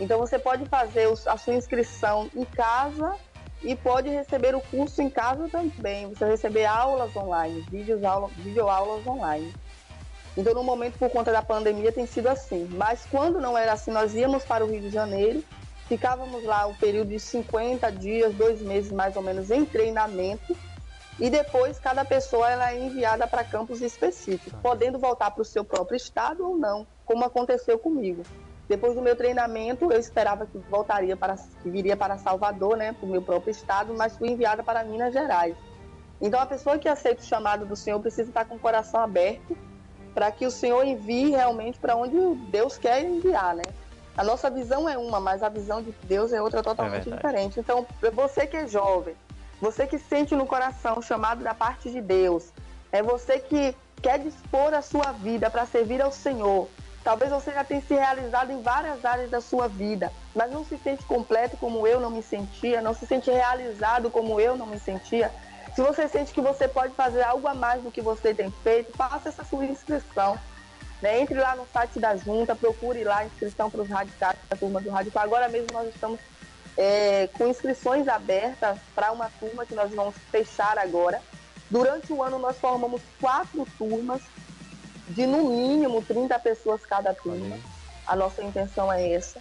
Então, 0.00 0.18
você 0.18 0.38
pode 0.38 0.66
fazer 0.66 1.08
a 1.26 1.36
sua 1.36 1.54
inscrição 1.54 2.28
em 2.34 2.44
casa 2.44 3.14
e 3.62 3.76
pode 3.76 4.08
receber 4.08 4.54
o 4.56 4.60
curso 4.60 5.00
em 5.00 5.08
casa 5.08 5.48
também. 5.48 6.08
Você 6.08 6.24
receber 6.24 6.64
aulas 6.64 7.14
online, 7.14 7.64
vídeos, 7.70 8.02
aula, 8.02 8.28
videoaulas 8.36 9.06
online. 9.06 9.54
Então, 10.36 10.52
no 10.52 10.64
momento, 10.64 10.98
por 10.98 11.08
conta 11.10 11.30
da 11.30 11.42
pandemia, 11.42 11.92
tem 11.92 12.06
sido 12.06 12.28
assim. 12.28 12.68
Mas 12.72 13.06
quando 13.08 13.40
não 13.40 13.56
era 13.56 13.72
assim, 13.72 13.92
nós 13.92 14.16
íamos 14.16 14.44
para 14.44 14.64
o 14.64 14.68
Rio 14.68 14.80
de 14.80 14.90
Janeiro, 14.90 15.44
ficávamos 15.86 16.42
lá 16.42 16.66
um 16.66 16.74
período 16.74 17.10
de 17.10 17.20
50 17.20 17.92
dias, 17.92 18.34
dois 18.34 18.60
meses 18.60 18.90
mais 18.90 19.14
ou 19.14 19.22
menos, 19.22 19.52
em 19.52 19.64
treinamento 19.64 20.56
e 21.18 21.30
depois 21.30 21.78
cada 21.78 22.04
pessoa 22.04 22.50
ela 22.50 22.72
é 22.72 22.78
enviada 22.78 23.26
para 23.26 23.44
campos 23.44 23.80
específicos, 23.80 24.52
tá. 24.52 24.58
podendo 24.62 24.98
voltar 24.98 25.30
para 25.30 25.42
o 25.42 25.44
seu 25.44 25.64
próprio 25.64 25.96
estado 25.96 26.46
ou 26.46 26.56
não, 26.56 26.86
como 27.04 27.24
aconteceu 27.24 27.78
comigo. 27.78 28.22
Depois 28.68 28.94
do 28.94 29.02
meu 29.02 29.14
treinamento, 29.14 29.92
eu 29.92 30.00
esperava 30.00 30.46
que 30.46 30.58
voltaria 30.70 31.16
para 31.16 31.36
que 31.62 31.70
viria 31.70 31.96
para 31.96 32.16
Salvador, 32.16 32.76
né, 32.76 32.92
para 32.92 33.06
o 33.06 33.08
meu 33.08 33.20
próprio 33.20 33.50
estado, 33.50 33.94
mas 33.94 34.16
fui 34.16 34.30
enviada 34.30 34.62
para 34.62 34.82
Minas 34.82 35.12
Gerais. 35.12 35.56
Então 36.20 36.40
a 36.40 36.46
pessoa 36.46 36.78
que 36.78 36.88
aceita 36.88 37.20
o 37.20 37.24
chamado 37.24 37.66
do 37.66 37.76
Senhor 37.76 38.00
precisa 38.00 38.30
estar 38.30 38.46
com 38.46 38.54
o 38.54 38.58
coração 38.58 39.00
aberto 39.00 39.56
para 40.14 40.30
que 40.30 40.46
o 40.46 40.50
Senhor 40.50 40.86
envie 40.86 41.30
realmente 41.30 41.78
para 41.78 41.96
onde 41.96 42.16
Deus 42.50 42.78
quer 42.78 43.04
enviar, 43.04 43.54
né? 43.54 43.64
A 44.16 44.22
nossa 44.22 44.48
visão 44.48 44.88
é 44.88 44.96
uma, 44.96 45.18
mas 45.18 45.42
a 45.42 45.48
visão 45.48 45.82
de 45.82 45.92
Deus 46.04 46.32
é 46.32 46.40
outra 46.40 46.62
totalmente 46.62 47.10
é 47.10 47.16
diferente. 47.16 47.58
Então, 47.58 47.84
você 48.12 48.46
que 48.46 48.56
é 48.56 48.66
jovem, 48.66 49.16
você 49.64 49.86
que 49.86 49.98
sente 49.98 50.36
no 50.36 50.44
coração 50.44 50.98
o 50.98 51.02
chamado 51.02 51.42
da 51.42 51.54
parte 51.54 51.90
de 51.90 52.02
Deus, 52.02 52.52
é 52.92 53.02
você 53.02 53.38
que 53.38 53.74
quer 54.02 54.18
dispor 54.18 54.74
a 54.74 54.82
sua 54.82 55.10
vida 55.12 55.48
para 55.48 55.64
servir 55.64 56.02
ao 56.02 56.12
Senhor. 56.12 56.68
Talvez 57.02 57.30
você 57.30 57.50
já 57.50 57.64
tenha 57.64 57.80
se 57.80 57.94
realizado 57.94 58.52
em 58.52 58.60
várias 58.60 59.02
áreas 59.06 59.30
da 59.30 59.40
sua 59.40 59.66
vida, 59.66 60.12
mas 60.34 60.52
não 60.52 60.66
se 60.66 60.76
sente 60.76 61.02
completo 61.04 61.56
como 61.56 61.86
eu 61.86 61.98
não 61.98 62.10
me 62.10 62.22
sentia, 62.22 62.82
não 62.82 62.92
se 62.92 63.06
sente 63.06 63.30
realizado 63.30 64.10
como 64.10 64.38
eu 64.38 64.54
não 64.54 64.66
me 64.66 64.78
sentia. 64.78 65.32
Se 65.74 65.80
você 65.80 66.08
sente 66.08 66.34
que 66.34 66.42
você 66.42 66.68
pode 66.68 66.92
fazer 66.94 67.22
algo 67.22 67.48
a 67.48 67.54
mais 67.54 67.82
do 67.82 67.90
que 67.90 68.02
você 68.02 68.34
tem 68.34 68.50
feito, 68.62 68.94
faça 68.94 69.30
essa 69.30 69.44
sua 69.44 69.64
inscrição. 69.64 70.38
Né? 71.00 71.20
Entre 71.22 71.40
lá 71.40 71.56
no 71.56 71.66
site 71.72 71.98
da 71.98 72.14
Junta, 72.16 72.54
procure 72.54 73.02
lá 73.02 73.18
a 73.18 73.24
inscrição 73.24 73.70
para 73.70 73.80
os 73.80 73.88
radicais, 73.88 74.36
a 74.50 74.56
turma 74.56 74.82
do 74.82 74.90
Radical. 74.90 75.22
Agora 75.22 75.48
mesmo 75.48 75.68
nós 75.72 75.88
estamos 75.88 76.20
é, 76.76 77.28
com 77.38 77.46
inscrições 77.46 78.08
abertas 78.08 78.78
para 78.94 79.12
uma 79.12 79.30
turma 79.38 79.64
que 79.64 79.74
nós 79.74 79.92
vamos 79.92 80.14
fechar 80.30 80.78
agora. 80.78 81.20
Durante 81.70 82.12
o 82.12 82.22
ano, 82.22 82.38
nós 82.38 82.58
formamos 82.58 83.00
quatro 83.20 83.66
turmas, 83.78 84.22
de 85.08 85.26
no 85.26 85.50
mínimo 85.50 86.02
30 86.02 86.38
pessoas 86.38 86.84
cada 86.84 87.14
turma. 87.14 87.58
A 88.06 88.16
nossa 88.16 88.42
intenção 88.42 88.92
é 88.92 89.12
essa. 89.12 89.40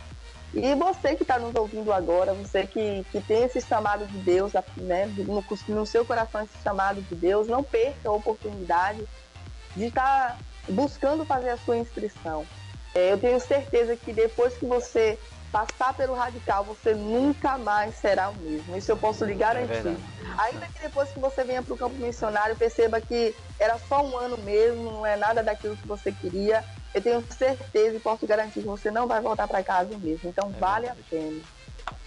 E 0.53 0.75
você 0.75 1.15
que 1.15 1.23
está 1.23 1.39
nos 1.39 1.55
ouvindo 1.55 1.91
agora, 1.91 2.33
você 2.33 2.67
que, 2.67 3.03
que 3.11 3.19
tem 3.21 3.43
esse 3.43 3.59
chamado 3.59 4.05
de 4.05 4.19
Deus, 4.19 4.53
né, 4.77 5.07
no, 5.17 5.43
no 5.69 5.85
seu 5.85 6.05
coração 6.05 6.41
esse 6.41 6.61
chamado 6.63 7.01
de 7.01 7.15
Deus, 7.15 7.47
não 7.47 7.63
perca 7.63 8.07
a 8.07 8.11
oportunidade 8.11 9.03
de 9.75 9.85
estar 9.85 10.37
tá 10.37 10.37
buscando 10.69 11.25
fazer 11.25 11.49
a 11.49 11.57
sua 11.57 11.77
inscrição. 11.77 12.45
É, 12.93 13.11
eu 13.11 13.17
tenho 13.17 13.39
certeza 13.39 13.95
que 13.95 14.13
depois 14.13 14.55
que 14.55 14.65
você 14.65 15.17
passar 15.53 15.93
pelo 15.93 16.15
radical, 16.15 16.63
você 16.63 16.95
nunca 16.95 17.59
mais 17.59 17.93
será 17.97 18.31
o 18.31 18.35
mesmo. 18.37 18.75
Isso 18.75 18.91
eu 18.91 18.97
posso 18.97 19.23
lhe 19.23 19.35
garantir. 19.35 19.87
É 19.87 19.95
Ainda 20.39 20.65
que 20.65 20.81
depois 20.81 21.09
que 21.11 21.19
você 21.19 21.43
venha 21.43 21.61
para 21.61 21.75
o 21.75 21.77
campo 21.77 21.95
missionário, 21.97 22.55
perceba 22.55 22.99
que 22.99 23.35
era 23.59 23.77
só 23.87 24.03
um 24.03 24.17
ano 24.17 24.35
mesmo, 24.39 24.91
não 24.91 25.05
é 25.05 25.15
nada 25.15 25.43
daquilo 25.43 25.77
que 25.77 25.87
você 25.87 26.11
queria. 26.11 26.65
Eu 26.91 27.03
tenho 27.03 27.23
certeza 27.37 27.95
e 27.95 27.99
posso 27.99 28.25
garantir 28.25 28.61
que 28.61 28.65
você 28.65 28.89
não 28.89 29.05
vai 29.07 29.21
voltar 29.21 29.47
para 29.47 29.63
casa 29.63 29.95
mesmo. 29.95 30.27
Então 30.27 30.51
é 30.55 30.59
vale 30.59 30.87
verdade. 30.87 31.05
a 31.05 31.15
pena. 31.15 31.41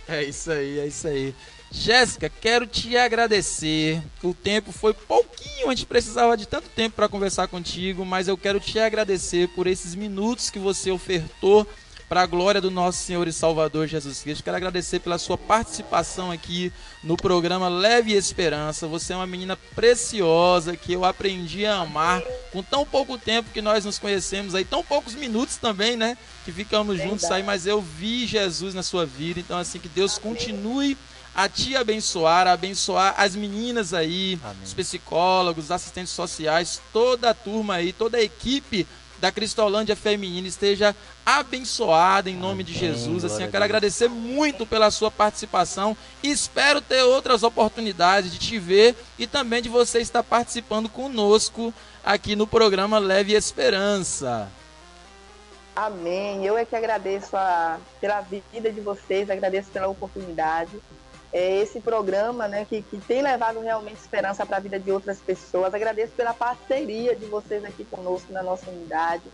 É 0.09 0.24
isso 0.24 0.50
aí, 0.50 0.80
é 0.80 0.87
isso 0.87 1.06
aí. 1.06 1.35
Jéssica, 1.70 2.28
quero 2.28 2.66
te 2.66 2.96
agradecer. 2.96 4.02
O 4.24 4.35
tempo 4.35 4.72
foi 4.72 4.92
pouquinho, 4.92 5.68
a 5.68 5.74
gente 5.74 5.87
precisava 5.87 6.37
de 6.37 6.46
tanto 6.46 6.68
tempo 6.68 6.96
para 6.96 7.09
conversar 7.09 7.46
contigo, 7.46 8.04
mas 8.04 8.26
eu 8.26 8.37
quero 8.37 8.59
te 8.59 8.78
agradecer 8.80 9.48
por 9.48 9.68
esses 9.68 9.94
minutos 9.94 10.50
que 10.50 10.59
você 10.59 10.90
ofertou 10.90 11.66
para 12.09 12.23
a 12.23 12.27
glória 12.27 12.61
do 12.61 12.71
nosso 12.71 13.03
Senhor 13.03 13.27
e 13.27 13.33
Salvador 13.33 13.87
Jesus 13.87 14.21
Cristo. 14.23 14.45
Quero 14.45 14.57
agradecer 14.57 15.01
pela 15.01 15.19
sua 15.19 15.37
participação 15.37 16.31
aqui 16.31 16.73
no 17.03 17.16
programa 17.16 17.69
Leve 17.69 18.12
Esperança. 18.12 18.87
Você 18.87 19.12
é 19.12 19.16
uma 19.16 19.27
menina 19.27 19.57
preciosa 19.75 20.77
que 20.77 20.92
eu 20.92 21.05
aprendi 21.05 21.66
a 21.66 21.77
amar 21.77 22.23
com 22.53 22.62
tão 22.62 22.87
pouco 22.87 23.19
tempo 23.19 23.51
que 23.51 23.61
nós 23.61 23.85
nos 23.85 23.99
conhecemos 23.99 24.55
aí, 24.55 24.64
tão 24.64 24.85
poucos 24.85 25.14
minutos 25.14 25.57
também, 25.57 25.97
né? 25.97 26.16
Que 26.45 26.53
ficamos 26.53 26.99
juntos 26.99 27.25
aí, 27.25 27.42
mas 27.42 27.66
eu 27.66 27.81
vi 27.81 28.27
Jesus 28.27 28.73
na 28.73 28.83
sua 28.83 29.05
vida. 29.05 29.40
Então, 29.40 29.59
assim, 29.59 29.81
que 29.81 29.88
Deus 29.88 30.16
continue 30.16 30.97
a 31.35 31.49
te 31.49 31.77
abençoar, 31.77 32.47
a 32.47 32.53
abençoar 32.53 33.14
as 33.19 33.37
meninas 33.37 33.92
aí, 33.92 34.38
Amém. 34.42 34.57
os 34.64 34.73
psicólogos, 34.73 35.64
os 35.64 35.71
assistentes 35.71 36.12
sociais, 36.12 36.81
toda 36.92 37.31
a 37.31 37.35
turma 37.35 37.75
aí, 37.75 37.92
toda 37.92 38.16
a 38.16 38.23
equipe 38.23 38.87
da 39.18 39.33
Cristolândia 39.33 39.96
Feminina 39.96 40.46
esteja 40.46 40.94
abençoada 41.24 42.31
em 42.31 42.37
nome 42.37 42.62
de 42.62 42.72
Jesus. 42.72 43.24
Assim, 43.24 43.44
eu 43.44 43.50
quero 43.50 43.64
agradecer 43.64 44.09
muito 44.09 44.66
pela 44.66 44.90
sua 44.90 45.11
participação 45.11 45.96
e 46.22 46.31
espero 46.31 46.81
ter 46.81 47.02
outras 47.02 47.42
oportunidades 47.42 48.31
de 48.31 48.38
te 48.38 48.59
ver 48.59 48.94
e 49.18 49.26
também 49.26 49.62
de 49.62 49.68
você 49.68 50.00
estar 50.00 50.22
participando 50.22 50.88
conosco 50.88 51.72
aqui 52.05 52.37
no 52.37 52.46
programa 52.46 52.98
Leve 52.98 53.35
Esperança. 53.35 54.48
Amém. 55.74 56.44
Eu 56.44 56.57
é 56.57 56.64
que 56.64 56.74
agradeço 56.74 57.37
a, 57.37 57.79
pela 58.00 58.22
vida 58.22 58.72
de 58.72 58.81
vocês, 58.81 59.29
agradeço 59.29 59.70
pela 59.70 59.88
oportunidade 59.88 60.81
é, 61.33 61.57
esse 61.59 61.81
programa 61.81 62.49
né, 62.49 62.65
que, 62.69 62.83
que 62.83 62.99
tem 62.99 63.23
levado 63.23 63.61
realmente 63.61 63.97
esperança 63.97 64.47
para 64.47 64.57
a 64.57 64.61
vida 64.61 64.79
de 64.79 64.91
outras 64.91 65.19
pessoas. 65.19 65.75
Agradeço 65.75 66.12
pela 66.12 66.33
parceria 66.33 67.15
de 67.15 67.27
vocês 67.27 67.65
aqui 67.65 67.85
conosco 67.85 68.33
na 68.33 68.43
nossa 68.43 68.71
unidade, 68.71 69.25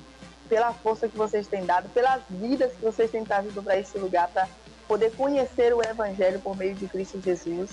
pela 0.49 0.73
força 0.73 1.09
que 1.09 1.17
vocês 1.17 1.47
têm 1.47 1.65
dado, 1.65 1.89
pelas 1.91 2.23
vidas 2.29 2.73
que 2.73 2.83
vocês 2.83 3.11
têm 3.11 3.25
trazido 3.25 3.63
para 3.63 3.79
esse 3.79 3.99
lugar 3.99 4.29
para 4.29 4.49
poder 4.89 5.13
conhecer 5.13 5.75
o 5.75 5.83
Evangelho 5.83 6.41
por 6.41 6.57
meio 6.57 6.75
de 6.75 6.87
Cristo 6.87 7.21
Jesus. 7.21 7.71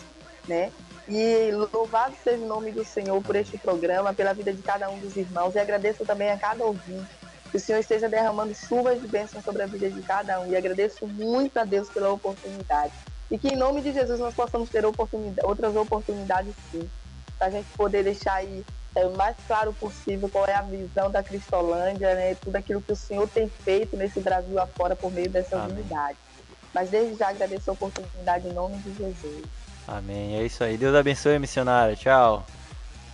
Né? 0.48 0.72
E 1.08 1.52
louvado 1.74 2.16
seja 2.24 2.44
o 2.44 2.48
nome 2.48 2.72
do 2.72 2.86
Senhor 2.86 3.22
por 3.24 3.36
este 3.36 3.58
programa, 3.58 4.14
pela 4.14 4.34
vida 4.34 4.54
de 4.54 4.62
cada 4.62 4.90
um 4.90 5.00
dos 5.00 5.18
irmãos. 5.18 5.56
E 5.56 5.60
agradeço 5.60 6.06
também 6.06 6.30
a 6.32 6.38
cada 6.38 6.64
ouvinte. 6.64 7.10
Que 7.50 7.58
o 7.58 7.60
Senhor 7.60 7.80
esteja 7.80 8.08
derramando 8.08 8.54
chuvas 8.54 9.02
de 9.02 9.08
bênçãos 9.08 9.44
sobre 9.44 9.64
a 9.64 9.66
vida 9.66 9.90
de 9.90 10.02
cada 10.04 10.40
um. 10.40 10.52
E 10.52 10.56
agradeço 10.56 11.08
muito 11.08 11.58
a 11.58 11.64
Deus 11.64 11.90
pela 11.90 12.12
oportunidade. 12.12 12.94
E 13.32 13.38
que 13.38 13.50
em 13.50 13.56
nome 13.56 13.82
de 13.82 13.94
Jesus 13.94 14.20
nós 14.20 14.34
possamos 14.34 14.70
ter 14.70 14.86
oportunidade, 14.86 15.48
outras 15.48 15.76
oportunidades 15.76 16.54
sim, 16.72 16.90
para 17.38 17.48
a 17.48 17.50
gente 17.52 17.68
poder 17.78 18.04
deixar 18.04 18.36
aí 18.36 18.64
é, 18.96 19.06
o 19.06 19.16
mais 19.16 19.36
claro 19.48 19.72
possível 19.74 20.28
qual 20.30 20.46
é 20.48 20.56
a 20.56 20.62
visão 20.62 21.12
da 21.12 21.22
Cristolândia, 21.22 22.16
né? 22.16 22.36
Tudo 22.36 22.56
aquilo 22.56 22.82
que 22.82 22.92
o 22.92 22.96
Senhor 22.96 23.28
tem 23.30 23.48
feito 23.48 23.96
nesse 23.96 24.20
Brasil 24.20 24.60
afora 24.60 24.96
por 24.96 25.12
meio 25.12 25.30
dessas 25.30 25.54
Amém. 25.54 25.78
unidades. 25.78 26.18
Mas 26.74 26.90
desde 26.90 27.16
já 27.16 27.30
agradeço 27.30 27.70
a 27.70 27.74
oportunidade 27.74 28.48
em 28.48 28.54
nome 28.54 28.78
de 28.78 28.94
Jesus. 28.96 29.44
Amém. 29.88 30.38
É 30.38 30.44
isso 30.44 30.64
aí. 30.64 30.78
Deus 30.78 30.96
abençoe, 30.96 31.38
missionária. 31.40 31.96
Tchau. 31.96 32.46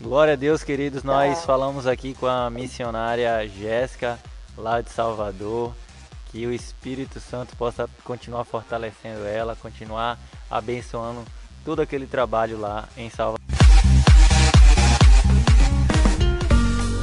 Glória 0.01 0.33
a 0.33 0.35
Deus, 0.35 0.63
queridos. 0.63 1.03
Nós 1.03 1.45
falamos 1.45 1.87
aqui 1.87 2.13
com 2.13 2.25
a 2.25 2.49
missionária 2.49 3.47
Jéssica, 3.47 4.19
lá 4.57 4.81
de 4.81 4.89
Salvador 4.89 5.73
que 6.35 6.45
o 6.45 6.51
Espírito 6.51 7.17
Santo 7.21 7.55
possa 7.55 7.89
continuar 8.03 8.43
fortalecendo 8.43 9.23
ela, 9.25 9.55
continuar 9.55 10.19
abençoando 10.51 11.23
todo 11.63 11.81
aquele 11.81 12.05
trabalho 12.05 12.59
lá 12.59 12.89
em 12.97 13.09
Salvador. 13.09 13.39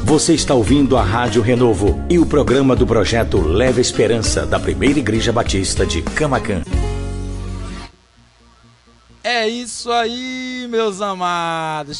Você 0.05 0.35
está 0.35 0.53
ouvindo 0.53 0.99
a 0.99 1.03
Rádio 1.03 1.41
Renovo 1.41 2.05
e 2.11 2.19
o 2.19 2.27
programa 2.27 2.77
do 2.77 2.87
projeto 2.87 3.41
Leva 3.41 3.81
Esperança 3.81 4.45
da 4.45 4.61
Primeira 4.61 4.99
Igreja 4.99 5.33
Batista 5.33 5.87
de 5.87 6.03
Camacan. 6.03 6.61
É 9.25 9.49
isso 9.49 9.91
aí, 9.91 10.67
meus 10.69 11.01
amados. 11.01 11.97